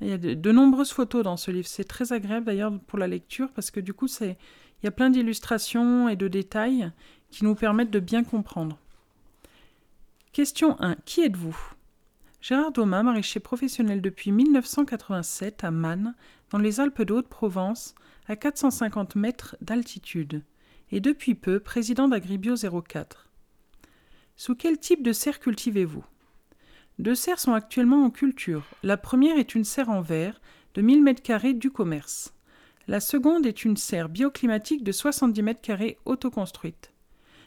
Il 0.00 0.08
y 0.08 0.12
a 0.12 0.18
de, 0.18 0.52
nombreuses 0.52 0.92
photos 0.92 1.22
dans 1.22 1.36
ce 1.36 1.50
livre. 1.50 1.68
C'est 1.68 1.84
très 1.84 2.12
agréable 2.12 2.46
d'ailleurs 2.46 2.72
pour 2.86 2.98
la 2.98 3.06
lecture 3.06 3.50
parce 3.50 3.70
que 3.70 3.80
du 3.80 3.92
coup, 3.92 4.06
il 4.20 4.36
y 4.82 4.86
a 4.86 4.90
plein 4.90 5.10
d'illustrations 5.10 6.08
et 6.08 6.16
de 6.16 6.28
détails 6.28 6.90
qui 7.30 7.44
nous 7.44 7.54
permettent 7.54 7.90
de 7.90 8.00
bien 8.00 8.24
comprendre. 8.24 8.78
Question 10.32 10.80
1. 10.80 10.96
Qui 11.04 11.22
êtes-vous? 11.22 11.56
Gérard 12.42 12.72
Domin, 12.72 13.04
maraîcher 13.04 13.38
professionnel 13.38 14.02
depuis 14.02 14.32
1987 14.32 15.62
à 15.62 15.70
Mannes, 15.70 16.16
dans 16.50 16.58
les 16.58 16.80
Alpes 16.80 17.02
de 17.02 17.14
Haute-Provence, 17.14 17.94
à 18.26 18.34
450 18.34 19.14
mètres 19.14 19.56
d'altitude, 19.60 20.42
et 20.90 20.98
depuis 20.98 21.36
peu 21.36 21.60
président 21.60 22.08
d'Agribio 22.08 22.56
04. 22.56 23.30
Sous 24.34 24.56
quel 24.56 24.78
type 24.78 25.04
de 25.04 25.12
serre 25.12 25.38
cultivez-vous? 25.38 26.04
Deux 26.98 27.14
serres 27.14 27.38
sont 27.38 27.52
actuellement 27.52 28.04
en 28.04 28.10
culture. 28.10 28.64
La 28.82 28.96
première 28.96 29.38
est 29.38 29.54
une 29.54 29.64
serre 29.64 29.90
en 29.90 30.00
verre 30.00 30.40
de 30.74 30.82
1000 30.82 31.04
m2 31.04 31.56
du 31.56 31.70
commerce. 31.70 32.34
La 32.88 32.98
seconde 32.98 33.46
est 33.46 33.64
une 33.64 33.76
serre 33.76 34.08
bioclimatique 34.08 34.82
de 34.82 34.90
70 34.90 35.40
m2 35.42 35.96
autoconstruite. 36.06 36.92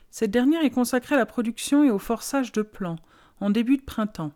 Cette 0.09 0.31
dernière 0.31 0.63
est 0.63 0.69
consacrée 0.69 1.15
à 1.15 1.17
la 1.17 1.25
production 1.25 1.83
et 1.83 1.91
au 1.91 1.99
forçage 1.99 2.53
de 2.53 2.61
plants 2.61 2.99
en 3.41 3.49
début 3.49 3.75
de 3.75 3.83
printemps. 3.83 4.31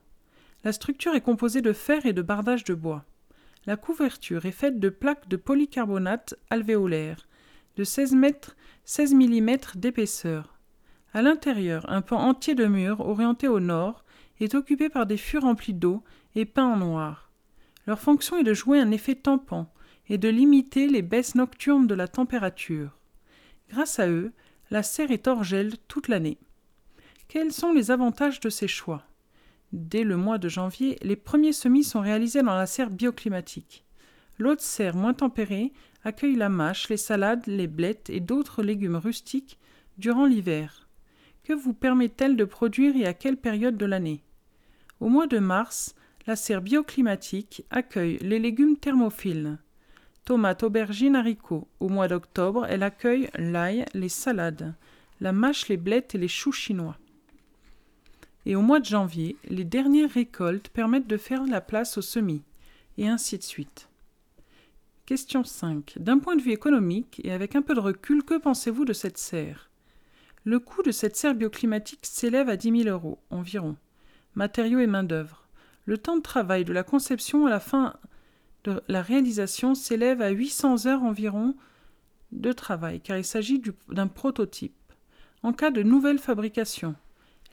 La 0.63 0.73
structure 0.73 1.15
est 1.15 1.21
composée 1.21 1.61
de 1.61 1.73
fer 1.73 2.05
et 2.05 2.13
de 2.13 2.21
bardage 2.21 2.65
de 2.65 2.73
bois. 2.73 3.05
La 3.65 3.77
couverture 3.77 4.45
est 4.45 4.51
faite 4.51 4.79
de 4.79 4.89
plaques 4.89 5.27
de 5.29 5.37
polycarbonate 5.37 6.35
alvéolaire 6.49 7.27
de 7.77 7.83
16, 7.85 8.13
mètres, 8.13 8.57
16 8.83 9.13
mm 9.13 9.57
d'épaisseur. 9.75 10.59
À 11.13 11.21
l'intérieur, 11.21 11.89
un 11.89 12.01
pan 12.01 12.17
entier 12.17 12.55
de 12.55 12.65
mur, 12.65 12.99
orienté 12.99 13.47
au 13.47 13.61
nord, 13.61 14.03
est 14.41 14.53
occupé 14.53 14.89
par 14.89 15.05
des 15.05 15.17
fûts 15.17 15.37
remplis 15.37 15.73
d'eau 15.73 16.03
et 16.35 16.45
peints 16.45 16.73
en 16.73 16.77
noir. 16.77 17.31
Leur 17.87 17.99
fonction 17.99 18.37
est 18.37 18.43
de 18.43 18.53
jouer 18.53 18.79
un 18.79 18.91
effet 18.91 19.15
tampon 19.15 19.65
et 20.09 20.17
de 20.17 20.27
limiter 20.27 20.87
les 20.87 21.01
baisses 21.01 21.35
nocturnes 21.35 21.87
de 21.87 21.95
la 21.95 22.07
température. 22.07 22.99
Grâce 23.69 23.99
à 23.99 24.09
eux, 24.09 24.33
la 24.71 24.83
serre 24.83 25.11
est 25.11 25.27
hors 25.27 25.43
gel 25.43 25.77
toute 25.87 26.09
l'année. 26.09 26.37
Quels 27.27 27.53
sont 27.53 27.71
les 27.71 27.91
avantages 27.91 28.39
de 28.39 28.49
ces 28.49 28.67
choix? 28.67 29.08
Dès 29.71 30.03
le 30.03 30.17
mois 30.17 30.39
de 30.39 30.49
janvier, 30.49 30.97
les 31.03 31.15
premiers 31.15 31.53
semis 31.53 31.83
sont 31.83 32.01
réalisés 32.01 32.41
dans 32.41 32.55
la 32.55 32.65
serre 32.65 32.89
bioclimatique. 32.89 33.85
L'autre 34.39 34.63
serre 34.63 34.95
moins 34.95 35.13
tempérée 35.13 35.73
accueille 36.03 36.35
la 36.35 36.49
mâche, 36.49 36.89
les 36.89 36.97
salades, 36.97 37.45
les 37.45 37.67
blettes 37.67 38.09
et 38.09 38.19
d'autres 38.19 38.63
légumes 38.63 38.95
rustiques 38.95 39.59
durant 39.97 40.25
l'hiver. 40.25 40.87
Que 41.43 41.53
vous 41.53 41.73
permet-elle 41.73 42.35
de 42.35 42.45
produire 42.45 42.95
et 42.95 43.05
à 43.05 43.13
quelle 43.13 43.37
période 43.37 43.77
de 43.77 43.85
l'année? 43.85 44.23
Au 44.99 45.09
mois 45.09 45.27
de 45.27 45.39
mars, 45.39 45.93
la 46.25 46.35
serre 46.35 46.61
bioclimatique 46.61 47.63
accueille 47.69 48.17
les 48.21 48.39
légumes 48.39 48.77
thermophiles. 48.77 49.59
Tomates, 50.25 50.63
aubergines, 50.63 51.15
haricots. 51.15 51.67
Au 51.79 51.89
mois 51.89 52.07
d'octobre, 52.07 52.65
elle 52.69 52.83
accueille 52.83 53.29
l'ail, 53.35 53.85
les 53.93 54.09
salades, 54.09 54.73
la 55.21 55.31
mâche, 55.31 55.67
les 55.67 55.77
blettes 55.77 56.15
et 56.15 56.17
les 56.17 56.27
choux 56.27 56.51
chinois 56.51 56.97
et 58.45 58.55
au 58.55 58.61
mois 58.61 58.79
de 58.79 58.85
janvier, 58.85 59.37
les 59.47 59.63
dernières 59.63 60.11
récoltes 60.11 60.69
permettent 60.69 61.07
de 61.07 61.17
faire 61.17 61.45
la 61.45 61.61
place 61.61 61.97
aux 61.97 62.01
semis, 62.01 62.43
et 62.97 63.07
ainsi 63.07 63.37
de 63.37 63.43
suite. 63.43 63.89
Question 65.05 65.43
5. 65.43 65.95
D'un 65.99 66.19
point 66.19 66.35
de 66.35 66.41
vue 66.41 66.51
économique, 66.51 67.21
et 67.23 67.31
avec 67.31 67.55
un 67.55 67.61
peu 67.61 67.73
de 67.73 67.79
recul, 67.79 68.23
que 68.23 68.37
pensez-vous 68.37 68.85
de 68.85 68.93
cette 68.93 69.17
serre? 69.17 69.69
Le 70.43 70.59
coût 70.59 70.83
de 70.83 70.91
cette 70.91 71.15
serre 71.15 71.35
bioclimatique 71.35 72.05
s'élève 72.05 72.49
à 72.49 72.57
10 72.57 72.83
000 72.83 72.95
euros 72.95 73.19
environ, 73.29 73.75
matériaux 74.35 74.79
et 74.79 74.87
main-d'œuvre. 74.87 75.47
Le 75.85 75.97
temps 75.97 76.17
de 76.17 76.21
travail 76.21 76.63
de 76.63 76.73
la 76.73 76.83
conception 76.83 77.45
à 77.45 77.49
la 77.49 77.59
fin 77.59 77.95
de 78.63 78.81
la 78.87 79.01
réalisation 79.01 79.75
s'élève 79.75 80.21
à 80.21 80.29
800 80.29 80.85
heures 80.85 81.03
environ 81.03 81.55
de 82.31 82.51
travail, 82.51 83.01
car 83.01 83.17
il 83.17 83.25
s'agit 83.25 83.61
d'un 83.89 84.07
prototype. 84.07 84.73
En 85.41 85.53
cas 85.53 85.71
de 85.71 85.83
nouvelle 85.83 86.19
fabrication, 86.19 86.95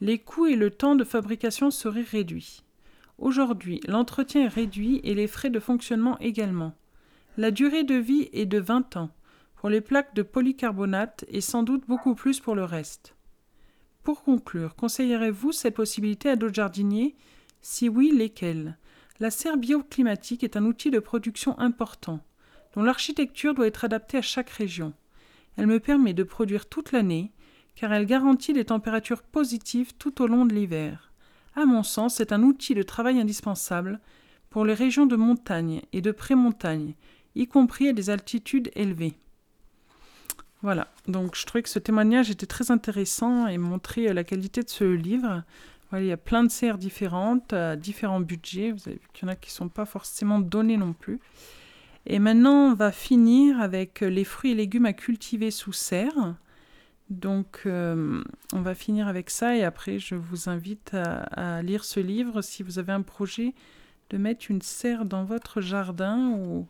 les 0.01 0.19
coûts 0.19 0.47
et 0.47 0.57
le 0.57 0.71
temps 0.71 0.95
de 0.95 1.05
fabrication 1.05 1.71
seraient 1.71 2.03
réduits. 2.03 2.63
Aujourd'hui, 3.19 3.81
l'entretien 3.89 4.45
est 4.45 4.49
réduit 4.49 5.01
et 5.05 5.15
les 5.15 5.27
frais 5.27 5.51
de 5.51 5.61
fonctionnement 5.61 6.19
également. 6.19 6.75
La 7.39 7.51
durée 7.51 7.85
de 7.85 7.95
vie 7.95 8.29
est 8.33 8.47
de 8.47 8.59
20 8.59 8.97
ans 8.97 9.11
pour 9.57 9.71
les 9.71 9.81
plaques 9.81 10.15
de 10.15 10.23
polycarbonate 10.23 11.25
et 11.29 11.41
sans 11.41 11.63
doute 11.63 11.87
beaucoup 11.87 12.15
plus 12.15 12.41
pour 12.41 12.55
le 12.55 12.65
reste. 12.65 13.17
Pour 14.03 14.23
conclure, 14.23 14.77
conseillerez-vous 14.77 15.53
cette 15.53 15.75
possibilité 15.75 16.29
à 16.29 16.37
d'autres 16.37 16.55
jardiniers? 16.55 17.17
Si 17.63 17.89
oui, 17.89 18.13
lesquels? 18.15 18.79
La 19.19 19.31
serre 19.31 19.57
bioclimatique 19.57 20.45
est 20.45 20.57
un 20.57 20.65
outil 20.65 20.91
de 20.91 20.99
production 20.99 21.59
important, 21.59 22.21
dont 22.75 22.83
l'architecture 22.83 23.55
doit 23.55 23.67
être 23.67 23.85
adaptée 23.85 24.19
à 24.19 24.23
chaque 24.23 24.51
région. 24.51 24.93
Elle 25.57 25.67
me 25.67 25.81
permet 25.81 26.13
de 26.13 26.23
produire 26.23 26.69
toute 26.69 26.93
l'année, 26.93 27.33
car 27.77 27.93
elle 27.93 28.07
garantit 28.07 28.53
des 28.53 28.65
températures 28.65 29.23
positives 29.23 29.93
tout 29.99 30.21
au 30.23 30.27
long 30.27 30.47
de 30.47 30.55
l'hiver. 30.55 31.13
À 31.55 31.65
mon 31.65 31.83
sens, 31.83 32.17
c'est 32.17 32.33
un 32.33 32.43
outil 32.43 32.75
de 32.75 32.83
travail 32.83 33.21
indispensable 33.21 34.01
pour 34.51 34.65
les 34.65 34.75
régions 34.75 35.07
de 35.07 35.17
montagne 35.17 35.83
et 35.93 36.01
de 36.01 36.11
prémontagne, 36.11 36.95
y 37.35 37.47
compris 37.47 37.89
à 37.89 37.93
des 37.93 38.11
altitudes 38.11 38.71
élevées. 38.75 39.15
Voilà, 40.63 40.89
donc 41.07 41.37
je 41.37 41.45
trouvais 41.45 41.63
que 41.63 41.69
ce 41.69 41.79
témoignage 41.79 42.31
était 42.31 42.47
très 42.47 42.71
intéressant 42.71 43.47
et 43.47 43.59
montrait 43.59 44.13
la 44.13 44.25
qualité 44.25 44.63
de 44.63 44.69
ce 44.69 44.85
livre. 44.85 45.45
Il 45.93 46.05
y 46.05 46.13
a 46.13 46.17
plein 46.17 46.43
de 46.43 46.51
serres 46.51 46.79
différentes, 46.79 47.53
à 47.53 47.77
différents 47.77 48.21
budgets. 48.21 48.73
Vous 48.73 48.89
avez 48.89 48.97
vu 48.97 49.09
qu'il 49.13 49.27
y 49.27 49.31
en 49.31 49.33
a 49.33 49.37
qui 49.37 49.51
ne 49.51 49.55
sont 49.55 49.69
pas 49.69 49.85
forcément 49.85 50.41
donnés 50.41 50.77
non 50.77 50.93
plus. 50.93 51.21
Et 52.07 52.19
maintenant, 52.19 52.71
on 52.71 52.75
va 52.75 52.91
finir 52.91 53.61
avec 53.61 54.01
les 54.01 54.25
fruits 54.25 54.53
et 54.53 54.55
légumes 54.55 54.87
à 54.87 54.93
cultiver 54.93 55.51
sous 55.51 55.73
serre. 55.73 56.35
Donc, 57.09 57.63
euh, 57.67 58.23
on 58.53 58.63
va 58.63 58.75
finir 58.75 59.07
avec 59.07 59.31
ça 59.31 59.57
et 59.57 59.63
après, 59.63 59.99
je 59.99 60.17
vous 60.17 60.49
invite 60.49 60.93
à, 60.95 61.63
lire 61.63 61.85
ce 61.85 62.01
livre 62.01 62.43
si 62.43 62.63
vous 62.63 62.79
avez 62.79 62.93
un 62.93 63.03
projet 63.03 63.55
de 64.11 64.19
mettre 64.19 64.51
une 64.51 64.63
serre 64.63 65.05
dans 65.05 65.25
votre 65.25 65.61
jardin 65.61 66.31
ou, 66.31 66.67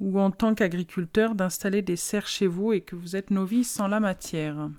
ou 0.00 0.20
en 0.20 0.30
tant 0.30 0.54
qu'agriculteur 0.54 1.34
d'installer 1.34 1.80
des 1.80 1.96
serres 1.96 2.26
chez 2.26 2.46
vous 2.46 2.72
et 2.72 2.82
que 2.82 2.96
vous 2.96 3.16
êtes 3.16 3.30
novice 3.30 3.80
en 3.80 3.88
la 3.88 4.00
matière. 4.00 4.70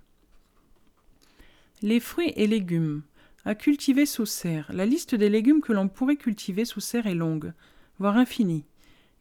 Les 1.81 1.99
fruits 1.99 2.33
et 2.35 2.47
légumes. 2.47 3.01
À 3.45 3.55
cultiver 3.55 4.05
sous 4.05 4.25
serre. 4.25 4.69
La 4.71 4.85
liste 4.85 5.15
des 5.15 5.29
légumes 5.29 5.61
que 5.61 5.73
l'on 5.73 5.87
pourrait 5.87 6.17
cultiver 6.17 6.65
sous 6.65 6.81
serre 6.81 7.07
est 7.07 7.15
longue, 7.15 7.53
voire 7.97 8.17
infinie. 8.17 8.65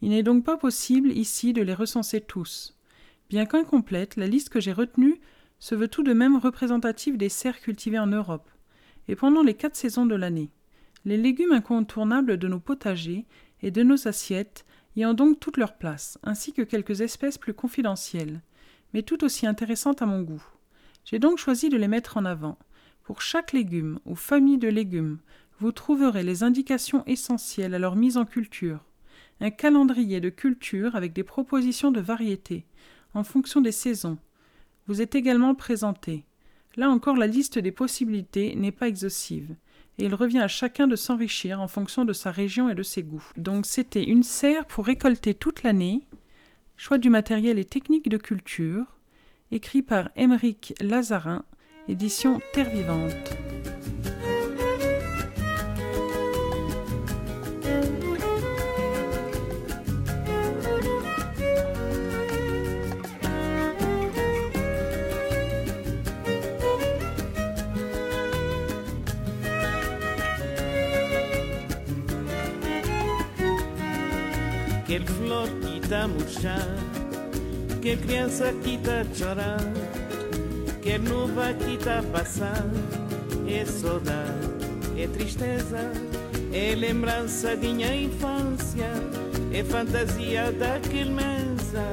Il 0.02 0.10
n'est 0.10 0.24
donc 0.24 0.44
pas 0.44 0.56
possible 0.56 1.12
ici 1.12 1.52
de 1.52 1.62
les 1.62 1.74
recenser 1.74 2.20
tous. 2.20 2.76
Bien 3.30 3.46
qu'incomplète, 3.46 4.16
la 4.16 4.26
liste 4.26 4.48
que 4.48 4.60
j'ai 4.60 4.72
retenue 4.72 5.20
se 5.58 5.74
veut 5.74 5.88
tout 5.88 6.02
de 6.02 6.12
même 6.12 6.36
représentative 6.36 7.16
des 7.16 7.28
serres 7.28 7.60
cultivées 7.60 7.98
en 7.98 8.06
Europe, 8.06 8.48
et 9.08 9.16
pendant 9.16 9.42
les 9.42 9.54
quatre 9.54 9.76
saisons 9.76 10.06
de 10.06 10.14
l'année. 10.14 10.50
Les 11.04 11.16
légumes 11.16 11.52
incontournables 11.52 12.36
de 12.36 12.48
nos 12.48 12.60
potagers 12.60 13.26
et 13.62 13.70
de 13.70 13.82
nos 13.82 14.06
assiettes 14.06 14.64
y 14.96 15.04
ont 15.04 15.14
donc 15.14 15.40
toute 15.40 15.56
leur 15.56 15.76
place, 15.76 16.18
ainsi 16.22 16.52
que 16.52 16.62
quelques 16.62 17.00
espèces 17.00 17.38
plus 17.38 17.54
confidentielles, 17.54 18.42
mais 18.92 19.02
tout 19.02 19.24
aussi 19.24 19.46
intéressantes 19.46 20.02
à 20.02 20.06
mon 20.06 20.22
goût. 20.22 20.44
J'ai 21.04 21.18
donc 21.18 21.38
choisi 21.38 21.68
de 21.68 21.76
les 21.76 21.88
mettre 21.88 22.16
en 22.16 22.24
avant. 22.24 22.58
Pour 23.02 23.22
chaque 23.22 23.52
légume 23.52 23.98
ou 24.04 24.14
famille 24.14 24.58
de 24.58 24.68
légumes, 24.68 25.18
vous 25.60 25.72
trouverez 25.72 26.22
les 26.22 26.42
indications 26.42 27.02
essentielles 27.06 27.74
à 27.74 27.78
leur 27.78 27.96
mise 27.96 28.16
en 28.16 28.24
culture, 28.24 28.84
un 29.40 29.50
calendrier 29.50 30.20
de 30.20 30.30
culture 30.30 30.94
avec 30.94 31.12
des 31.12 31.24
propositions 31.24 31.90
de 31.90 32.00
variétés, 32.00 32.66
en 33.14 33.24
fonction 33.24 33.60
des 33.60 33.72
saisons, 33.72 34.18
vous 34.88 35.02
êtes 35.02 35.14
également 35.14 35.54
présenté. 35.54 36.24
Là 36.76 36.90
encore, 36.90 37.16
la 37.16 37.26
liste 37.26 37.58
des 37.58 37.72
possibilités 37.72 38.56
n'est 38.56 38.72
pas 38.72 38.88
exhaustive, 38.88 39.54
et 39.98 40.04
il 40.04 40.14
revient 40.14 40.40
à 40.40 40.48
chacun 40.48 40.86
de 40.86 40.96
s'enrichir 40.96 41.60
en 41.60 41.68
fonction 41.68 42.04
de 42.04 42.12
sa 42.12 42.30
région 42.30 42.68
et 42.68 42.74
de 42.74 42.82
ses 42.82 43.02
goûts. 43.02 43.30
Donc 43.36 43.66
c'était 43.66 44.04
une 44.04 44.22
serre 44.22 44.66
pour 44.66 44.86
récolter 44.86 45.34
toute 45.34 45.62
l'année, 45.62 46.00
choix 46.76 46.98
du 46.98 47.10
matériel 47.10 47.58
et 47.58 47.64
techniques 47.64 48.08
de 48.08 48.16
culture, 48.16 48.84
écrit 49.50 49.82
par 49.82 50.10
Émeric 50.16 50.74
Lazarin, 50.80 51.44
édition 51.88 52.40
Terre 52.52 52.70
Vivante. 52.70 53.36
Quer 74.88 75.04
flor 75.04 75.46
que 75.60 75.94
a 75.94 76.08
murchar, 76.08 76.66
quer 77.82 77.98
criança 77.98 78.54
que 78.64 78.80
chorar, 79.14 79.60
quer 80.80 80.98
nuvem 80.98 81.54
que 81.58 81.88
a 81.90 82.02
passar, 82.04 82.64
é 83.46 83.66
saudade, 83.66 84.48
é 84.96 85.06
tristeza, 85.06 85.92
é 86.54 86.74
lembrança 86.74 87.54
de 87.54 87.68
minha 87.68 87.94
infância, 87.94 88.90
é 89.52 89.62
fantasia 89.62 90.50
daquele 90.52 91.10
mensa, 91.10 91.84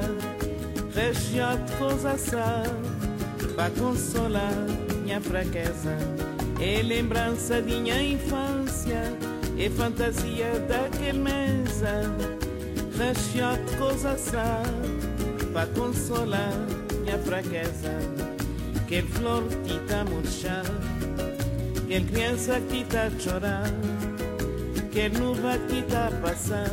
região 0.94 1.62
de 1.66 1.72
coisa 1.72 2.16
para 3.54 3.70
consolar 3.78 4.54
minha 5.04 5.20
fraqueza. 5.20 5.98
É 6.58 6.80
lembrança 6.82 7.60
de 7.60 7.78
minha 7.78 8.02
infância, 8.02 9.02
é 9.58 9.68
fantasia 9.68 10.58
daquele 10.66 11.18
mensa, 11.18 12.00
de 12.96 13.76
coisa 13.76 14.16
para 15.52 15.66
consolar 15.66 16.52
minha 17.02 17.18
fraqueza. 17.18 17.92
Que 18.88 19.02
flor 19.02 19.42
que 19.64 19.78
tá 19.86 20.04
murchar, 20.04 20.64
que 21.86 22.00
criança 22.00 22.60
que 22.70 22.84
tá 22.84 23.10
chorar 23.18 23.70
quer 24.92 25.10
nuvem 25.10 25.58
que 25.68 25.94
a 25.94 26.10
passar. 26.22 26.70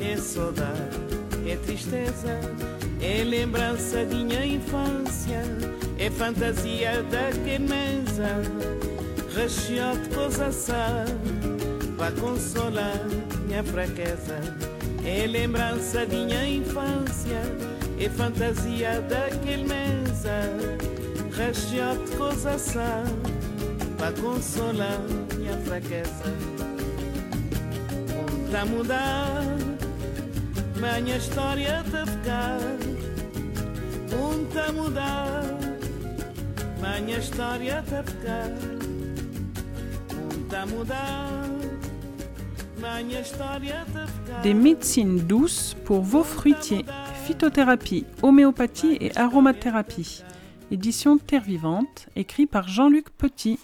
É 0.00 0.16
saudade, 0.16 0.96
é 1.46 1.56
tristeza, 1.56 2.40
é 3.02 3.24
lembrança 3.24 4.06
de 4.06 4.24
minha 4.24 4.46
infância, 4.46 5.42
é 5.98 6.10
fantasia 6.10 7.02
da 7.04 7.30
queimeza, 7.44 8.40
recheado 9.34 10.08
coisa 10.14 10.52
sã, 10.52 11.04
para 11.96 12.12
consolar 12.12 13.00
minha 13.46 13.64
fraqueza. 13.64 14.65
É 15.06 15.26
lembrança 15.26 16.04
de 16.04 16.16
minha 16.16 16.48
infância, 16.48 17.40
é 17.98 18.08
fantasia 18.10 19.00
da 19.02 19.30
queimeza, 19.44 20.40
recheado 21.34 22.04
de 22.04 22.16
coisa 22.16 22.58
sã, 22.58 23.04
para 23.96 24.12
consolar 24.20 25.00
minha 25.38 25.56
fraqueza 25.58 26.56
tá 28.56 28.62
a 28.62 28.64
mudar, 28.64 29.42
minha 30.76 31.16
história 31.18 31.84
tá 31.90 32.06
ficar. 32.06 32.58
Um 34.12 34.44
tá 34.46 34.66
a 34.66 34.72
mudar, 34.72 35.42
minha 37.04 37.18
história 37.18 37.84
tá 37.88 38.02
ficar. 38.02 38.50
Um 40.14 40.48
tá 40.48 40.62
a 40.62 40.66
mudar, 40.66 41.45
Des 44.42 44.54
médecines 44.54 45.18
douces 45.18 45.74
pour 45.84 46.02
vos 46.02 46.22
fruitiers. 46.22 46.84
Phytothérapie, 47.24 48.04
homéopathie 48.22 48.96
et 49.00 49.16
aromathérapie. 49.16 50.22
Édition 50.70 51.18
Terre 51.18 51.42
Vivante, 51.42 52.08
écrit 52.16 52.46
par 52.46 52.68
Jean-Luc 52.68 53.10
Petit. 53.10 53.58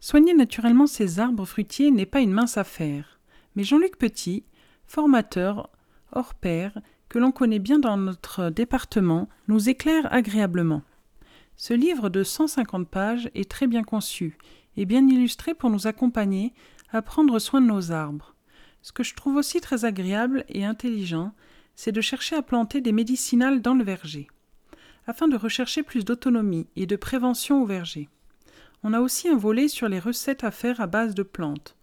Soigner 0.00 0.34
naturellement 0.34 0.86
ces 0.86 1.20
arbres 1.20 1.44
fruitiers 1.44 1.90
n'est 1.90 2.06
pas 2.06 2.20
une 2.20 2.32
mince 2.32 2.56
affaire. 2.56 3.18
Mais 3.56 3.64
Jean-Luc 3.64 3.96
Petit, 3.96 4.44
formateur 4.86 5.70
hors 6.12 6.34
pair, 6.34 6.78
que 7.08 7.18
l'on 7.18 7.32
connaît 7.32 7.58
bien 7.58 7.78
dans 7.78 7.96
notre 7.96 8.50
département, 8.50 9.28
nous 9.48 9.68
éclaire 9.68 10.12
agréablement. 10.12 10.82
Ce 11.56 11.74
livre 11.74 12.08
de 12.08 12.24
150 12.24 12.88
pages 12.88 13.30
est 13.34 13.48
très 13.48 13.66
bien 13.66 13.84
conçu 13.84 14.36
et 14.76 14.86
bien 14.86 15.06
illustré 15.06 15.54
pour 15.54 15.70
nous 15.70 15.86
accompagner 15.86 16.52
à 16.94 17.02
prendre 17.02 17.38
soin 17.38 17.60
de 17.60 17.66
nos 17.66 17.90
arbres. 17.90 18.34
Ce 18.80 18.92
que 18.92 19.02
je 19.02 19.14
trouve 19.14 19.36
aussi 19.36 19.60
très 19.60 19.84
agréable 19.84 20.44
et 20.48 20.64
intelligent, 20.64 21.32
c'est 21.74 21.92
de 21.92 22.00
chercher 22.00 22.36
à 22.36 22.42
planter 22.42 22.80
des 22.80 22.92
médicinales 22.92 23.60
dans 23.60 23.74
le 23.74 23.82
verger, 23.82 24.28
afin 25.06 25.26
de 25.26 25.36
rechercher 25.36 25.82
plus 25.82 26.04
d'autonomie 26.04 26.68
et 26.76 26.86
de 26.86 26.96
prévention 26.96 27.62
au 27.62 27.66
verger. 27.66 28.08
On 28.84 28.92
a 28.92 29.00
aussi 29.00 29.28
un 29.28 29.36
volet 29.36 29.66
sur 29.66 29.88
les 29.88 29.98
recettes 29.98 30.44
à 30.44 30.50
faire 30.50 30.80
à 30.80 30.86
base 30.86 31.14
de 31.14 31.24
plantes, 31.24 31.76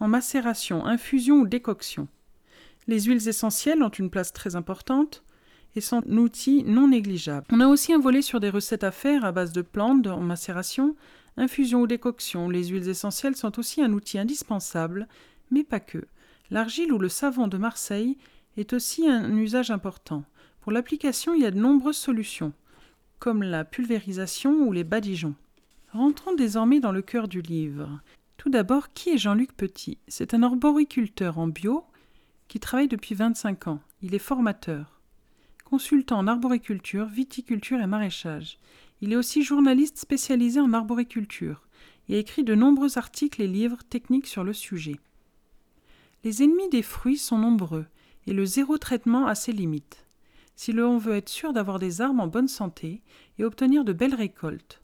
en 0.00 0.08
macération, 0.08 0.84
infusion 0.84 1.36
ou 1.36 1.46
décoction. 1.46 2.08
Les 2.88 3.02
huiles 3.02 3.28
essentielles 3.28 3.82
ont 3.82 3.88
une 3.88 4.10
place 4.10 4.32
très 4.32 4.56
importante 4.56 5.22
et 5.76 5.80
sont 5.80 6.02
un 6.08 6.16
outil 6.16 6.64
non 6.64 6.88
négligeable. 6.88 7.46
On 7.52 7.60
a 7.60 7.68
aussi 7.68 7.92
un 7.92 8.00
volet 8.00 8.22
sur 8.22 8.40
des 8.40 8.50
recettes 8.50 8.84
à 8.84 8.90
faire 8.90 9.24
à 9.24 9.32
base 9.32 9.52
de 9.52 9.62
plantes 9.62 10.06
en 10.06 10.20
macération, 10.20 10.96
infusion 11.36 11.82
ou 11.82 11.86
décoction. 11.86 12.48
Les 12.48 12.66
huiles 12.66 12.88
essentielles 12.88 13.36
sont 13.36 13.58
aussi 13.58 13.82
un 13.82 13.92
outil 13.92 14.18
indispensable, 14.18 15.08
mais 15.50 15.64
pas 15.64 15.80
que. 15.80 16.04
L'argile 16.50 16.92
ou 16.92 16.98
le 16.98 17.08
savon 17.08 17.48
de 17.48 17.58
Marseille 17.58 18.16
est 18.56 18.72
aussi 18.72 19.08
un 19.08 19.36
usage 19.36 19.70
important. 19.70 20.24
Pour 20.60 20.72
l'application, 20.72 21.34
il 21.34 21.42
y 21.42 21.46
a 21.46 21.50
de 21.50 21.58
nombreuses 21.58 21.96
solutions, 21.96 22.52
comme 23.18 23.42
la 23.42 23.64
pulvérisation 23.64 24.66
ou 24.66 24.72
les 24.72 24.84
badigeons. 24.84 25.34
Rentrons 25.92 26.34
désormais 26.34 26.80
dans 26.80 26.92
le 26.92 27.02
cœur 27.02 27.28
du 27.28 27.40
livre. 27.40 28.00
Tout 28.36 28.50
d'abord, 28.50 28.92
qui 28.92 29.10
est 29.10 29.18
Jean-Luc 29.18 29.52
Petit? 29.52 29.98
C'est 30.08 30.34
un 30.34 30.42
arboriculteur 30.42 31.38
en 31.38 31.48
bio 31.48 31.84
qui 32.48 32.60
travaille 32.60 32.88
depuis 32.88 33.14
25 33.14 33.68
ans. 33.68 33.80
Il 34.02 34.14
est 34.14 34.20
formateur, 34.20 35.00
consultant 35.64 36.18
en 36.18 36.26
arboriculture, 36.26 37.06
viticulture 37.06 37.80
et 37.80 37.86
maraîchage. 37.86 38.58
Il 39.00 39.12
est 39.12 39.16
aussi 39.16 39.42
journaliste 39.42 39.98
spécialisé 39.98 40.60
en 40.60 40.72
arboriculture 40.72 41.66
et 42.08 42.16
a 42.16 42.18
écrit 42.18 42.44
de 42.44 42.54
nombreux 42.54 42.98
articles 42.98 43.42
et 43.42 43.46
livres 43.46 43.82
techniques 43.88 44.26
sur 44.26 44.44
le 44.44 44.52
sujet. 44.52 44.96
Les 46.24 46.42
ennemis 46.42 46.68
des 46.70 46.82
fruits 46.82 47.18
sont 47.18 47.38
nombreux 47.38 47.86
et 48.26 48.32
le 48.32 48.44
zéro 48.44 48.78
traitement 48.78 49.26
a 49.26 49.34
ses 49.34 49.52
limites. 49.52 50.06
Si 50.54 50.72
l'on 50.72 50.96
veut 50.96 51.16
être 51.16 51.28
sûr 51.28 51.52
d'avoir 51.52 51.78
des 51.78 52.00
arbres 52.00 52.22
en 52.22 52.26
bonne 52.26 52.48
santé 52.48 53.02
et 53.38 53.44
obtenir 53.44 53.84
de 53.84 53.92
belles 53.92 54.14
récoltes. 54.14 54.80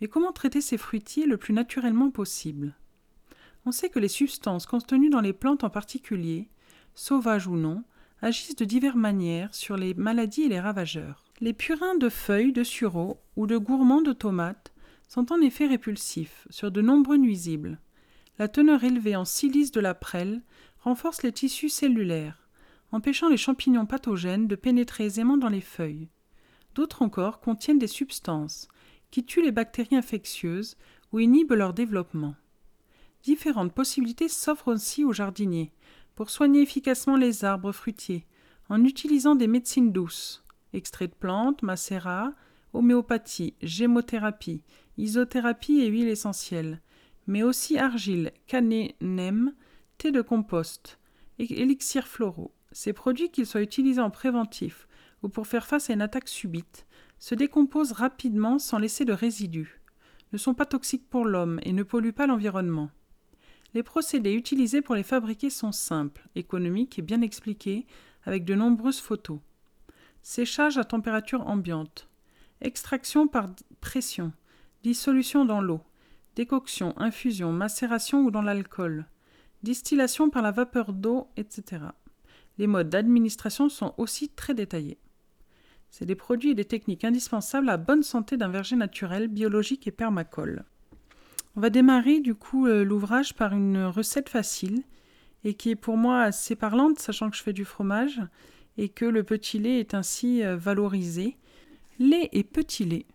Mais 0.00 0.08
comment 0.08 0.32
traiter 0.32 0.62
ces 0.62 0.78
fruitiers 0.78 1.26
le 1.26 1.36
plus 1.36 1.52
naturellement 1.52 2.10
possible? 2.10 2.74
On 3.66 3.72
sait 3.72 3.90
que 3.90 3.98
les 3.98 4.08
substances 4.08 4.64
contenues 4.64 5.10
dans 5.10 5.20
les 5.20 5.34
plantes 5.34 5.62
en 5.62 5.70
particulier, 5.70 6.48
sauvages 6.94 7.46
ou 7.46 7.56
non, 7.56 7.84
agissent 8.22 8.56
de 8.56 8.64
diverses 8.64 8.96
manières 8.96 9.54
sur 9.54 9.76
les 9.76 9.92
maladies 9.92 10.44
et 10.44 10.48
les 10.48 10.60
ravageurs. 10.60 11.29
Les 11.42 11.54
purins 11.54 11.94
de 11.94 12.10
feuilles 12.10 12.52
de 12.52 12.62
sureau 12.62 13.18
ou 13.34 13.46
de 13.46 13.56
gourmands 13.56 14.02
de 14.02 14.12
tomates 14.12 14.74
sont 15.08 15.32
en 15.32 15.40
effet 15.40 15.66
répulsifs 15.66 16.46
sur 16.50 16.70
de 16.70 16.82
nombreux 16.82 17.16
nuisibles. 17.16 17.80
La 18.38 18.46
teneur 18.46 18.84
élevée 18.84 19.16
en 19.16 19.24
silice 19.24 19.70
de 19.70 19.80
la 19.80 19.94
prêle 19.94 20.42
renforce 20.80 21.22
les 21.22 21.32
tissus 21.32 21.70
cellulaires, 21.70 22.46
empêchant 22.92 23.30
les 23.30 23.38
champignons 23.38 23.86
pathogènes 23.86 24.48
de 24.48 24.54
pénétrer 24.54 25.04
aisément 25.06 25.38
dans 25.38 25.48
les 25.48 25.62
feuilles. 25.62 26.10
D'autres 26.74 27.00
encore 27.00 27.40
contiennent 27.40 27.78
des 27.78 27.86
substances 27.86 28.68
qui 29.10 29.24
tuent 29.24 29.42
les 29.42 29.50
bactéries 29.50 29.96
infectieuses 29.96 30.76
ou 31.10 31.20
inhibent 31.20 31.52
leur 31.52 31.72
développement. 31.72 32.34
Différentes 33.22 33.72
possibilités 33.72 34.28
s'offrent 34.28 34.68
aussi 34.68 35.06
aux 35.06 35.14
jardiniers 35.14 35.72
pour 36.16 36.28
soigner 36.28 36.60
efficacement 36.60 37.16
les 37.16 37.46
arbres 37.46 37.72
fruitiers 37.72 38.26
en 38.68 38.84
utilisant 38.84 39.36
des 39.36 39.48
médecines 39.48 39.90
douces, 39.90 40.44
extraits 40.72 41.10
de 41.10 41.16
plantes, 41.16 41.62
macérats, 41.62 42.32
homéopathie, 42.72 43.54
gémothérapie, 43.62 44.62
isothérapie 44.96 45.80
et 45.80 45.88
huile 45.88 46.08
essentielle, 46.08 46.80
mais 47.26 47.42
aussi 47.42 47.78
argile, 47.78 48.32
canet, 48.46 48.96
nem, 49.00 49.54
thé 49.98 50.10
de 50.10 50.22
compost, 50.22 50.98
élixirs 51.38 52.06
floraux. 52.06 52.54
Ces 52.72 52.92
produits, 52.92 53.30
qu'ils 53.30 53.46
soient 53.46 53.62
utilisés 53.62 54.00
en 54.00 54.10
préventif 54.10 54.86
ou 55.22 55.28
pour 55.28 55.46
faire 55.46 55.66
face 55.66 55.90
à 55.90 55.92
une 55.92 56.02
attaque 56.02 56.28
subite, 56.28 56.86
se 57.18 57.34
décomposent 57.34 57.92
rapidement 57.92 58.58
sans 58.58 58.78
laisser 58.78 59.04
de 59.04 59.12
résidus, 59.12 59.80
ne 60.32 60.38
sont 60.38 60.54
pas 60.54 60.66
toxiques 60.66 61.08
pour 61.08 61.24
l'homme 61.24 61.60
et 61.62 61.72
ne 61.72 61.82
polluent 61.82 62.12
pas 62.12 62.26
l'environnement. 62.26 62.90
Les 63.74 63.82
procédés 63.82 64.32
utilisés 64.32 64.82
pour 64.82 64.94
les 64.94 65.02
fabriquer 65.02 65.50
sont 65.50 65.72
simples, 65.72 66.26
économiques 66.34 66.98
et 66.98 67.02
bien 67.02 67.20
expliqués, 67.20 67.86
avec 68.24 68.44
de 68.44 68.54
nombreuses 68.54 69.00
photos. 69.00 69.38
Séchage 70.22 70.76
à 70.76 70.84
température 70.84 71.46
ambiante. 71.46 72.08
Extraction 72.60 73.26
par 73.26 73.48
pression. 73.80 74.32
Dissolution 74.82 75.46
dans 75.46 75.62
l'eau. 75.62 75.80
Décoction, 76.36 76.94
infusion, 76.98 77.52
macération 77.52 78.20
ou 78.20 78.30
dans 78.30 78.42
l'alcool. 78.42 79.06
Distillation 79.62 80.28
par 80.28 80.42
la 80.42 80.50
vapeur 80.50 80.92
d'eau, 80.92 81.28
etc. 81.36 81.84
Les 82.58 82.66
modes 82.66 82.90
d'administration 82.90 83.70
sont 83.70 83.94
aussi 83.96 84.28
très 84.28 84.54
détaillés. 84.54 84.98
C'est 85.90 86.06
des 86.06 86.14
produits 86.14 86.50
et 86.50 86.54
des 86.54 86.66
techniques 86.66 87.04
indispensables 87.04 87.68
à 87.68 87.72
la 87.72 87.76
bonne 87.78 88.02
santé 88.02 88.36
d'un 88.36 88.48
verger 88.48 88.76
naturel, 88.76 89.26
biologique 89.26 89.86
et 89.86 89.90
permacole. 89.90 90.64
On 91.56 91.60
va 91.60 91.70
démarrer 91.70 92.20
du 92.20 92.34
coup 92.34 92.66
euh, 92.66 92.84
l'ouvrage 92.84 93.34
par 93.34 93.54
une 93.54 93.84
recette 93.86 94.28
facile 94.28 94.82
et 95.44 95.54
qui 95.54 95.70
est 95.70 95.76
pour 95.76 95.96
moi 95.96 96.20
assez 96.20 96.54
parlante, 96.54 96.98
sachant 96.98 97.30
que 97.30 97.36
je 97.36 97.42
fais 97.42 97.54
du 97.54 97.64
fromage 97.64 98.20
et 98.80 98.88
que 98.88 99.04
le 99.04 99.22
petit 99.22 99.58
lait 99.58 99.78
est 99.78 99.94
ainsi 99.94 100.42
euh, 100.42 100.56
valorisé. 100.56 101.36
Lait 101.98 102.30
et 102.32 102.44
petit 102.44 102.84
lait. 102.84 103.06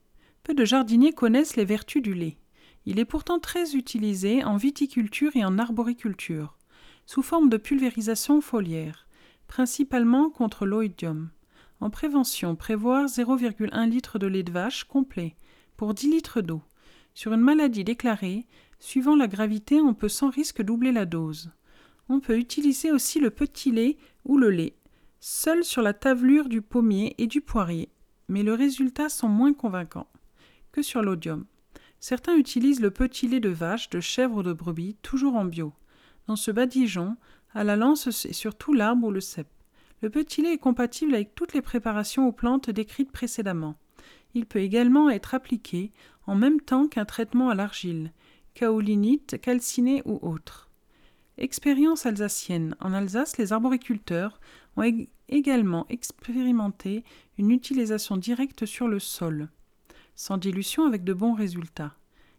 Peu 0.44 0.54
de 0.54 0.64
jardiniers 0.64 1.12
connaissent 1.12 1.56
les 1.56 1.66
vertus 1.66 2.04
du 2.04 2.14
lait. 2.14 2.38
Il 2.86 3.00
est 3.00 3.06
pourtant 3.06 3.40
très 3.40 3.76
utilisé 3.76 4.44
en 4.44 4.58
viticulture 4.58 5.36
et 5.36 5.44
en 5.44 5.58
arboriculture, 5.58 6.56
sous 7.08 7.24
forme 7.24 7.50
de 7.50 7.58
pulvérisation 7.58 8.42
foliaire, 8.42 9.08
principalement 9.48 10.30
contre 10.30 10.68
l'oïdium. 10.68 11.32
En 11.80 11.90
prévention, 11.90 12.56
prévoir 12.56 13.08
0,1 13.08 13.90
litre 13.90 14.20
de 14.20 14.28
lait 14.28 14.44
de 14.44 14.52
vache 14.52 14.84
complet 14.84 15.36
pour 15.78 15.96
10 15.96 16.12
litres 16.12 16.42
d'eau. 16.42 16.62
Sur 17.16 17.34
une 17.34 17.42
maladie 17.42 17.84
déclarée, 17.84 18.46
Suivant 18.80 19.16
la 19.16 19.28
gravité, 19.28 19.82
on 19.82 19.94
peut 19.94 20.10
sans 20.10 20.30
risque 20.30 20.62
doubler 20.62 20.92
la 20.92 21.06
dose. 21.06 21.50
On 22.08 22.20
peut 22.20 22.38
utiliser 22.38 22.92
aussi 22.92 23.20
le 23.20 23.32
petit 23.32 23.72
lait 23.72 23.98
ou 24.26 24.38
le 24.38 24.52
lait, 24.52 24.76
seul 25.28 25.64
sur 25.64 25.82
la 25.82 25.94
tavelure 25.94 26.50
du 26.50 26.62
pommier 26.62 27.16
et 27.18 27.26
du 27.26 27.42
poirier, 27.42 27.90
mais 28.28 28.44
le 28.44 28.54
résultat 28.54 29.10
sont 29.10 29.28
moins 29.28 29.54
convaincants 29.54 30.08
que 30.72 30.84
sur 30.84 31.02
l'odium. 31.02 31.48
Certains 32.00 32.36
utilisent 32.36 32.80
le 32.80 32.92
petit 32.92 33.28
lait 33.28 33.40
de 33.40 33.50
vache, 33.50 33.90
de 33.90 34.00
chèvre 34.00 34.38
ou 34.38 34.44
de 34.44 34.54
brebis, 34.54 34.98
toujours 35.02 35.34
en 35.34 35.46
bio. 35.46 35.74
Dans 36.28 36.36
ce 36.36 36.52
badigeon, 36.52 37.18
à 37.56 37.64
la 37.64 37.76
lance, 37.76 38.12
c'est 38.12 38.34
surtout 38.34 38.74
l'arbre 38.74 39.08
ou 39.08 39.12
le 39.12 39.20
cep. 39.20 39.48
Le 40.04 40.12
petit 40.12 40.44
lait 40.44 40.54
est 40.54 40.60
compatible 40.60 41.16
avec 41.16 41.34
toutes 41.34 41.56
les 41.56 41.64
préparations 41.64 42.28
aux 42.28 42.32
plantes 42.32 42.70
décrites 42.70 43.12
précédemment. 43.12 43.78
Il 44.36 44.46
peut 44.46 44.60
également 44.60 45.10
être 45.10 45.34
appliqué 45.34 45.92
en 46.28 46.36
même 46.36 46.62
temps 46.62 46.88
qu'un 46.88 47.06
traitement 47.06 47.50
à 47.50 47.56
l'argile, 47.56 48.12
kaolinite, 48.54 49.42
calcinée 49.42 50.04
ou 50.06 50.20
autre. 50.22 50.66
Expérience 51.38 52.06
alsacienne. 52.06 52.78
En 52.80 52.94
Alsace, 52.94 53.38
les 53.38 53.52
arboriculteurs 53.52 54.40
ont 54.78 55.08
également 55.30 55.86
expérimenté 55.90 57.04
une 57.38 57.52
utilisation 57.52 58.18
directe 58.18 58.66
sur 58.66 58.88
le 58.88 59.00
sol, 59.00 59.50
sans 60.16 60.38
dilution 60.38 60.86
avec 60.86 61.04
de 61.04 61.14
bons 61.14 61.34
résultats. 61.34 61.96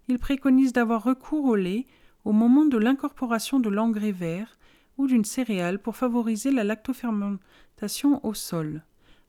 Ils 0.09 0.19
préconisent 0.19 0.73
d'avoir 0.73 1.03
recours 1.03 1.45
au 1.45 1.57
lait 1.57 1.87
au 2.25 2.33
moment 2.33 2.65
de 2.65 2.79
l'incorporation 2.79 3.61
de 3.61 3.69
l'engrais 3.69 4.13
vert 4.13 4.59
ou 4.99 5.07
d'une 5.07 5.25
céréale 5.25 5.79
pour 5.81 5.97
favoriser 5.97 6.51
la 6.51 6.65
lactofermentation 6.65 8.25
au 8.25 8.35
sol. 8.35 8.83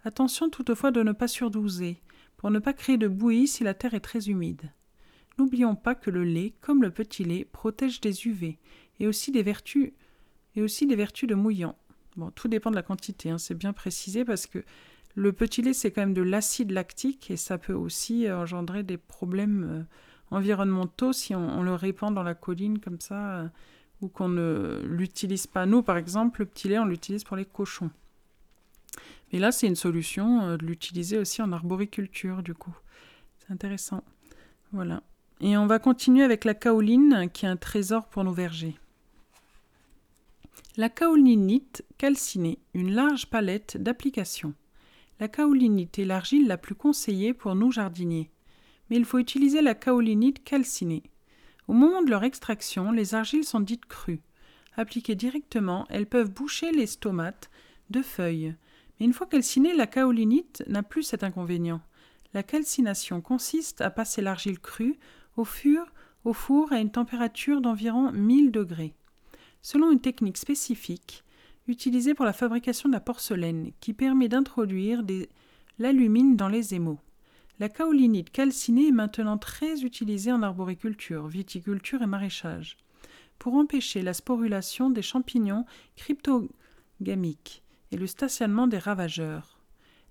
Attention 0.03 0.49
toutefois 0.49 0.91
de 0.91 1.03
ne 1.03 1.11
pas 1.11 1.27
surdoser, 1.27 2.01
pour 2.37 2.51
ne 2.51 2.59
pas 2.59 2.73
créer 2.73 2.97
de 2.97 3.07
bouillie 3.07 3.47
si 3.47 3.63
la 3.63 3.73
terre 3.73 3.93
est 3.93 3.99
très 3.99 4.29
humide. 4.29 4.71
N'oublions 5.37 5.75
pas 5.75 5.95
que 5.95 6.09
le 6.09 6.23
lait, 6.23 6.53
comme 6.61 6.81
le 6.81 6.91
petit 6.91 7.23
lait, 7.23 7.45
protège 7.45 8.01
des 8.01 8.27
UV 8.27 8.57
et 8.99 9.07
aussi 9.07 9.31
des 9.31 9.45
et 10.55 10.61
aussi 10.61 10.87
des 10.87 10.95
vertus 10.95 11.29
de 11.29 11.35
mouillant. 11.35 11.75
Bon, 12.17 12.31
tout 12.31 12.47
dépend 12.47 12.71
de 12.71 12.75
la 12.75 12.81
quantité, 12.81 13.29
hein, 13.29 13.37
c'est 13.37 13.53
bien 13.53 13.73
précisé 13.73 14.25
parce 14.25 14.47
que 14.47 14.63
le 15.13 15.33
petit 15.33 15.61
lait, 15.61 15.73
c'est 15.73 15.91
quand 15.91 16.01
même 16.01 16.13
de 16.13 16.21
l'acide 16.21 16.71
lactique 16.71 17.31
et 17.31 17.37
ça 17.37 17.57
peut 17.57 17.73
aussi 17.73 18.27
euh, 18.27 18.39
engendrer 18.39 18.83
des 18.83 18.97
problèmes 18.97 19.63
euh, 19.63 19.83
environnementaux 20.35 21.13
si 21.13 21.35
on, 21.35 21.61
le 21.61 21.73
répand 21.73 22.13
dans 22.13 22.23
la 22.23 22.33
colline 22.33 22.79
comme 22.79 22.99
ça 22.99 23.37
euh, 23.37 23.47
ou 24.01 24.07
qu'on 24.09 24.29
ne 24.29 24.81
l'utilise 24.85 25.47
pas. 25.47 25.67
Nous, 25.67 25.83
par 25.83 25.97
exemple, 25.97 26.41
le 26.41 26.45
petit 26.45 26.69
lait, 26.69 26.79
on 26.79 26.85
l'utilise 26.85 27.23
pour 27.23 27.37
les 27.37 27.45
cochons. 27.45 27.91
Mais 29.31 29.39
là, 29.39 29.51
c'est 29.51 29.67
une 29.67 29.75
solution 29.75 30.55
de 30.55 30.65
l'utiliser 30.65 31.17
aussi 31.17 31.41
en 31.41 31.51
arboriculture, 31.51 32.43
du 32.43 32.53
coup. 32.53 32.75
C'est 33.39 33.51
intéressant. 33.51 34.03
Voilà. 34.71 35.01
Et 35.41 35.57
on 35.57 35.65
va 35.67 35.79
continuer 35.79 36.23
avec 36.23 36.45
la 36.45 36.53
kaoline, 36.53 37.29
qui 37.33 37.45
est 37.45 37.49
un 37.49 37.57
trésor 37.57 38.05
pour 38.07 38.23
nos 38.23 38.31
vergers. 38.31 38.77
La 40.77 40.89
kaolinite 40.89 41.83
calcinée, 41.97 42.59
une 42.73 42.93
large 42.93 43.29
palette 43.29 43.77
d'applications. 43.77 44.53
La 45.19 45.27
kaolinite 45.27 45.97
est 45.99 46.05
l'argile 46.05 46.47
la 46.47 46.57
plus 46.57 46.75
conseillée 46.75 47.33
pour 47.33 47.55
nous 47.55 47.71
jardiniers. 47.71 48.29
Mais 48.89 48.97
il 48.97 49.05
faut 49.05 49.19
utiliser 49.19 49.61
la 49.61 49.75
kaolinite 49.75 50.43
calcinée. 50.43 51.03
Au 51.67 51.73
moment 51.73 52.01
de 52.01 52.09
leur 52.09 52.23
extraction, 52.23 52.91
les 52.91 53.15
argiles 53.15 53.43
sont 53.43 53.59
dites 53.59 53.85
crues. 53.85 54.21
Appliquées 54.75 55.15
directement, 55.15 55.85
elles 55.89 56.05
peuvent 56.05 56.31
boucher 56.31 56.71
les 56.71 56.87
stomates 56.87 57.49
de 57.89 58.01
feuilles. 58.01 58.55
Mais 58.99 59.05
une 59.05 59.13
fois 59.13 59.27
calcinée, 59.27 59.75
la 59.75 59.87
kaolinite 59.87 60.63
n'a 60.67 60.83
plus 60.83 61.03
cet 61.03 61.23
inconvénient. 61.23 61.81
La 62.33 62.43
calcination 62.43 63.21
consiste 63.21 63.81
à 63.81 63.89
passer 63.89 64.21
l'argile 64.21 64.59
crue 64.59 64.99
au 65.35 65.45
fur 65.45 65.91
au 66.27 66.33
four 66.33 66.73
à 66.73 66.79
une 66.79 66.91
température 66.91 67.61
d'environ 67.61 68.11
1000 68.11 68.51
degrés, 68.51 68.93
selon 69.67 69.91
une 69.91 69.99
technique 69.99 70.37
spécifique 70.37 71.25
utilisée 71.67 72.13
pour 72.13 72.23
la 72.23 72.31
fabrication 72.31 72.87
de 72.87 72.93
la 72.93 73.01
porcelaine 73.01 73.73
qui 73.81 73.91
permet 73.91 74.29
d'introduire 74.29 75.03
l'alumine 75.77 76.37
dans 76.37 76.47
les 76.47 76.73
émaux. 76.73 77.01
La 77.59 77.67
kaolinite 77.67 78.29
calcinée 78.29 78.87
est 78.87 78.93
maintenant 78.93 79.37
très 79.37 79.81
utilisée 79.81 80.31
en 80.31 80.41
arboriculture, 80.41 81.27
viticulture 81.27 82.01
et 82.01 82.05
maraîchage, 82.05 82.77
pour 83.39 83.55
empêcher 83.55 84.03
la 84.03 84.13
sporulation 84.13 84.89
des 84.89 85.01
champignons 85.01 85.65
cryptogamiques 85.97 87.61
et 87.91 87.97
le 87.97 88.07
stationnement 88.07 88.67
des 88.67 88.77
ravageurs. 88.77 89.59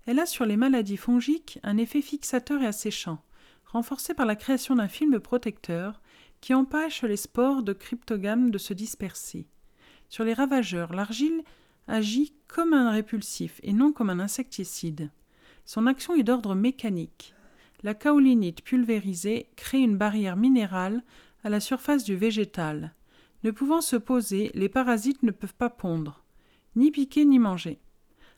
Elle 0.05 0.19
a 0.19 0.27
sur 0.27 0.45
les 0.45 0.55
maladies 0.55 0.97
fongiques 0.97 1.57
un 1.63 1.77
effet 1.77 2.03
fixateur 2.03 2.61
et 2.61 2.67
asséchant, 2.67 3.23
renforcé 3.65 4.13
par 4.13 4.27
la 4.27 4.35
création 4.35 4.75
d'un 4.75 4.87
film 4.87 5.19
protecteur 5.19 5.99
qui 6.41 6.53
empêche 6.53 7.03
les 7.03 7.17
spores 7.17 7.63
de 7.63 7.73
cryptogames 7.73 8.51
de 8.51 8.57
se 8.57 8.73
disperser. 8.73 9.47
Sur 10.09 10.23
les 10.23 10.33
ravageurs, 10.33 10.93
l'argile 10.93 11.43
agit 11.87 12.33
comme 12.47 12.73
un 12.73 12.91
répulsif 12.91 13.59
et 13.63 13.73
non 13.73 13.91
comme 13.91 14.09
un 14.09 14.19
insecticide. 14.19 15.09
Son 15.65 15.87
action 15.87 16.15
est 16.15 16.23
d'ordre 16.23 16.55
mécanique. 16.55 17.33
La 17.83 17.93
kaolinite 17.93 18.61
pulvérisée 18.61 19.49
crée 19.55 19.79
une 19.79 19.97
barrière 19.97 20.37
minérale 20.37 21.03
à 21.43 21.49
la 21.49 21.59
surface 21.59 22.03
du 22.03 22.15
végétal. 22.15 22.93
Ne 23.43 23.51
pouvant 23.51 23.81
se 23.81 23.95
poser, 23.95 24.51
les 24.53 24.69
parasites 24.69 25.23
ne 25.23 25.31
peuvent 25.31 25.53
pas 25.53 25.69
pondre, 25.69 26.23
ni 26.75 26.91
piquer 26.91 27.25
ni 27.25 27.39
manger. 27.39 27.79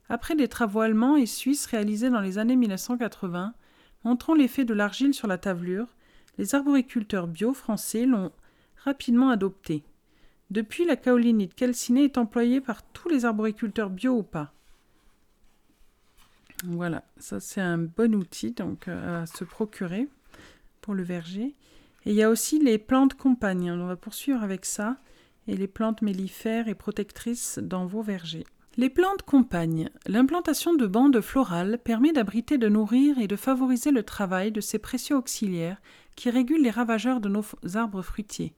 Après 0.09 0.35
des 0.35 0.47
travaux 0.47 0.81
allemands 0.81 1.15
et 1.15 1.25
suisses 1.25 1.67
réalisés 1.67 2.09
dans 2.09 2.19
les 2.19 2.38
années 2.38 2.55
1980, 2.55 3.53
Montrant 4.05 4.33
l'effet 4.33 4.63
de 4.63 4.73
l'argile 4.73 5.13
sur 5.13 5.27
la 5.27 5.38
tavelure, 5.38 5.88
les 6.39 6.56
arboriculteurs 6.56 7.28
bio 7.28 7.54
français 7.54 8.06
l'ont 8.06 8.32
rapidement 8.86 9.30
adopté. 9.30 9.84
Depuis, 10.49 10.86
la 10.86 10.95
kaolinite 10.95 11.54
calcinée 11.54 12.06
est 12.06 12.17
employée 12.17 12.62
par 12.62 12.82
tous 12.82 13.10
les 13.10 13.25
arboriculteurs 13.25 13.89
bio 13.89 14.13
ou 14.13 14.23
pas. 14.23 14.54
Voilà, 16.63 17.04
ça 17.17 17.39
c'est 17.41 17.62
un 17.62 17.78
bon 17.78 18.15
outil 18.15 18.52
donc 18.52 18.88
euh, 18.88 19.23
à 19.23 19.25
se 19.25 19.43
procurer 19.43 20.08
pour 20.82 20.93
le 20.93 21.04
verger. 21.04 21.56
Et 22.06 22.12
il 22.12 22.13
y 22.13 22.23
a 22.23 22.30
aussi 22.30 22.58
les 22.58 22.78
plantes 22.78 23.15
compagnes. 23.15 23.71
On 23.71 23.88
va 23.88 23.97
poursuivre 23.97 24.41
avec 24.41 24.65
ça 24.65 24.95
et 25.47 25.58
les 25.58 25.67
plantes 25.67 26.02
mellifères 26.02 26.69
et 26.69 26.75
protectrices 26.75 27.60
dans 27.62 27.86
vos 27.86 28.02
vergers. 28.02 28.45
Les 28.78 28.89
plantes 28.89 29.23
compagnes. 29.23 29.89
L'implantation 30.08 30.73
de 30.73 30.88
bandes 30.88 31.19
florales 31.19 31.80
permet 31.84 32.13
d'abriter, 32.13 32.58
de 32.58 32.69
nourrir 32.69 33.19
et 33.19 33.28
de 33.28 33.36
favoriser 33.36 33.91
le 33.91 34.04
travail 34.04 34.54
de 34.54 34.62
ces 34.62 34.80
précieux 34.80 35.17
auxiliaires 35.17 35.82
qui 36.19 36.29
régulent 36.29 36.63
les 36.63 36.69
ravageurs 36.69 37.21
de 37.21 37.29
nos 37.29 37.45
arbres 37.75 38.01
fruitiers. 38.01 38.53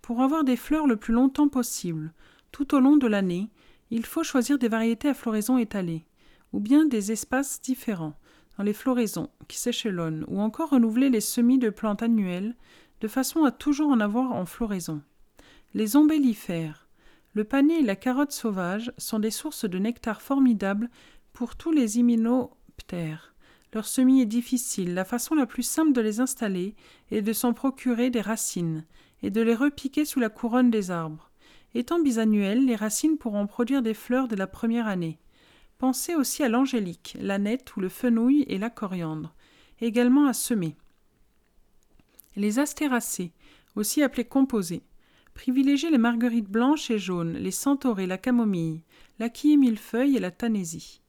Pour 0.00 0.22
avoir 0.22 0.44
des 0.44 0.54
fleurs 0.54 0.86
le 0.86 0.94
plus 0.94 1.12
longtemps 1.12 1.48
possible, 1.48 2.12
tout 2.52 2.72
au 2.72 2.78
long 2.78 2.96
de 2.96 3.08
l'année, 3.08 3.50
il 3.90 4.06
faut 4.06 4.22
choisir 4.22 4.58
des 4.60 4.68
variétés 4.68 5.08
à 5.08 5.14
floraison 5.14 5.58
étalée, 5.58 6.06
ou 6.52 6.60
bien 6.60 6.84
des 6.84 7.10
espaces 7.10 7.60
différents 7.60 8.14
dans 8.56 8.62
les 8.62 8.72
floraisons 8.72 9.28
qui 9.48 9.58
s'échelonnent, 9.58 10.24
ou 10.28 10.40
encore 10.40 10.70
renouveler 10.70 11.10
les 11.10 11.20
semis 11.20 11.58
de 11.58 11.70
plantes 11.70 12.04
annuelles 12.04 12.54
de 13.00 13.08
façon 13.08 13.42
à 13.42 13.50
toujours 13.50 13.90
en 13.90 13.98
avoir 13.98 14.30
en 14.30 14.46
floraison. 14.46 15.02
Les 15.74 15.96
ombellifères 15.96 16.86
le 17.32 17.42
panier 17.42 17.80
et 17.80 17.84
la 17.84 17.96
carotte 17.96 18.32
sauvage 18.32 18.92
sont 18.98 19.18
des 19.18 19.32
sources 19.32 19.64
de 19.64 19.78
nectar 19.78 20.22
formidables 20.22 20.90
pour 21.32 21.56
tous 21.56 21.72
les 21.72 21.98
hyménoptères. 21.98 23.34
Leur 23.72 23.86
semis 23.86 24.20
est 24.20 24.26
difficile. 24.26 24.94
La 24.94 25.04
façon 25.04 25.34
la 25.34 25.46
plus 25.46 25.62
simple 25.62 25.92
de 25.92 26.00
les 26.00 26.20
installer 26.20 26.74
est 27.10 27.22
de 27.22 27.32
s'en 27.32 27.52
procurer 27.52 28.10
des 28.10 28.20
racines 28.20 28.84
et 29.22 29.30
de 29.30 29.40
les 29.40 29.54
repiquer 29.54 30.04
sous 30.04 30.20
la 30.20 30.28
couronne 30.28 30.70
des 30.70 30.90
arbres. 30.90 31.30
Étant 31.74 32.00
bisannuelles, 32.00 32.66
les 32.66 32.74
racines 32.74 33.18
pourront 33.18 33.46
produire 33.46 33.82
des 33.82 33.94
fleurs 33.94 34.26
dès 34.26 34.36
la 34.36 34.48
première 34.48 34.88
année. 34.88 35.18
Pensez 35.78 36.14
aussi 36.14 36.42
à 36.42 36.48
l'angélique, 36.48 37.16
l'aneth 37.20 37.76
ou 37.76 37.80
le 37.80 37.88
fenouil 37.88 38.44
et 38.48 38.58
la 38.58 38.70
coriandre, 38.70 39.34
également 39.80 40.26
à 40.26 40.32
semer. 40.32 40.76
Les 42.36 42.58
astéracées, 42.58 43.32
aussi 43.76 44.02
appelées 44.02 44.24
composées, 44.24 44.82
Privilégiez 45.34 45.90
les 45.90 45.98
marguerites 45.98 46.50
blanches 46.50 46.90
et 46.90 46.98
jaunes, 46.98 47.34
les 47.34 47.50
centaurées, 47.50 48.06
la 48.06 48.18
camomille, 48.18 48.82
la 49.18 49.30
millefeuille 49.44 50.16
et 50.16 50.20
la 50.20 50.30
tanésie. 50.30 50.99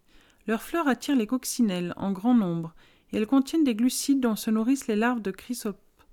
Leurs 0.52 0.64
fleurs 0.64 0.90
attirent 0.90 1.16
les 1.16 1.28
coccinelles 1.28 1.94
en 1.96 2.12
grand 2.12 2.34
nombre 2.34 2.76
et 3.10 3.16
elles 3.16 3.26
contiennent 3.26 3.64
des 3.64 3.74
glucides 3.74 4.20
dont 4.20 4.36
se 4.36 4.52
nourrissent 4.52 4.88
les 4.88 4.98
larves 4.98 5.22
de 5.22 5.32
chrysopes. 5.32 6.04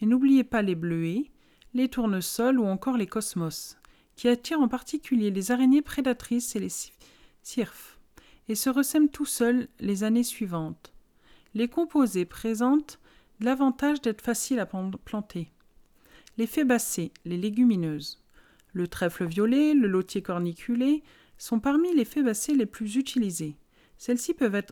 Mais 0.00 0.06
n'oubliez 0.06 0.42
pas 0.42 0.62
les 0.62 0.74
bleuets, 0.74 1.30
les 1.74 1.90
tournesols 1.90 2.58
ou 2.58 2.64
encore 2.64 2.96
les 2.96 3.06
cosmos, 3.06 3.76
qui 4.16 4.28
attirent 4.28 4.62
en 4.62 4.68
particulier 4.68 5.30
les 5.30 5.50
araignées 5.50 5.82
prédatrices 5.82 6.56
et 6.56 6.60
les 6.60 6.72
cirfes, 7.42 7.98
et 8.48 8.54
se 8.54 8.70
ressèment 8.70 9.10
tout 9.10 9.26
seuls 9.26 9.68
les 9.80 10.02
années 10.02 10.24
suivantes. 10.24 10.94
Les 11.52 11.68
composés 11.68 12.24
présentent 12.24 12.98
l'avantage 13.38 14.00
d'être 14.00 14.22
faciles 14.22 14.60
à 14.60 14.64
planter 14.64 15.52
les 16.38 16.46
fébacées, 16.46 17.12
les 17.26 17.36
légumineuses. 17.36 18.24
Le 18.72 18.88
trèfle 18.88 19.26
violet, 19.26 19.74
le 19.74 19.88
lotier 19.88 20.22
corniculé 20.22 21.02
sont 21.36 21.60
parmi 21.60 21.94
les 21.94 22.06
fébacées 22.06 22.54
les 22.54 22.64
plus 22.64 22.96
utilisées. 22.96 23.58
Celles-ci 23.98 24.34
peuvent, 24.34 24.62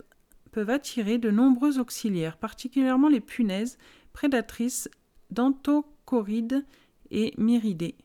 peuvent 0.50 0.70
attirer 0.70 1.18
de 1.18 1.30
nombreux 1.30 1.78
auxiliaires, 1.78 2.37
particulièrement 2.37 3.08
les 3.08 3.20
punaises 3.20 3.78
prédatrices 4.12 4.88
d'anthocorides 5.30 6.64
et 7.11 7.32
myridés, 7.38 7.96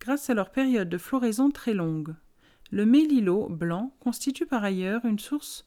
grâce 0.00 0.30
à 0.30 0.34
leur 0.34 0.50
période 0.50 0.88
de 0.88 0.98
floraison 0.98 1.50
très 1.50 1.74
longue. 1.74 2.14
Le 2.70 2.86
mélilo 2.86 3.48
blanc 3.48 3.94
constitue 4.00 4.46
par 4.46 4.64
ailleurs 4.64 5.04
une 5.04 5.18
source 5.18 5.66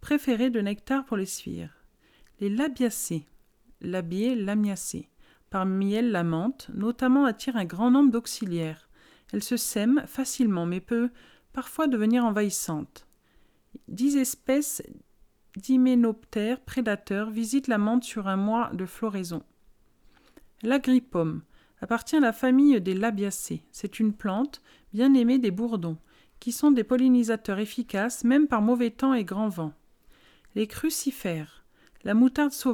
préférée 0.00 0.50
de 0.50 0.60
nectar 0.60 1.04
pour 1.04 1.16
les 1.16 1.26
sphires. 1.26 1.84
Les 2.40 2.48
labiacées, 2.48 3.26
labiées, 3.80 4.36
lamiacées, 4.36 5.08
parmi 5.50 5.94
elles 5.94 6.12
la 6.12 6.22
menthe, 6.22 6.70
notamment 6.72 7.24
attire 7.24 7.56
un 7.56 7.64
grand 7.64 7.90
nombre 7.90 8.12
d'auxiliaires. 8.12 8.88
Elle 9.32 9.42
se 9.42 9.56
sème 9.56 10.04
facilement 10.06 10.64
mais 10.64 10.80
peut 10.80 11.10
parfois 11.52 11.88
devenir 11.88 12.24
envahissante. 12.24 13.07
Dix 13.88 14.16
espèces 14.16 14.82
d'hyménoptères 15.56 16.60
prédateurs 16.60 17.30
visitent 17.30 17.68
la 17.68 17.78
menthe 17.78 18.04
sur 18.04 18.28
un 18.28 18.36
mois 18.36 18.70
de 18.72 18.86
floraison. 18.86 19.42
L'agripomme 20.62 21.42
appartient 21.80 22.16
à 22.16 22.20
la 22.20 22.32
famille 22.32 22.80
des 22.80 22.94
labiacées. 22.94 23.62
C'est 23.70 24.00
une 24.00 24.12
plante 24.12 24.62
bien 24.92 25.14
aimée 25.14 25.38
des 25.38 25.50
bourdons, 25.50 25.98
qui 26.40 26.52
sont 26.52 26.70
des 26.70 26.84
pollinisateurs 26.84 27.58
efficaces 27.58 28.24
même 28.24 28.46
par 28.46 28.62
mauvais 28.62 28.90
temps 28.90 29.14
et 29.14 29.24
grand 29.24 29.48
vent. 29.48 29.72
Les 30.54 30.66
crucifères, 30.66 31.64
la 32.04 32.14
moutarde 32.14 32.52
sauvage 32.52 32.64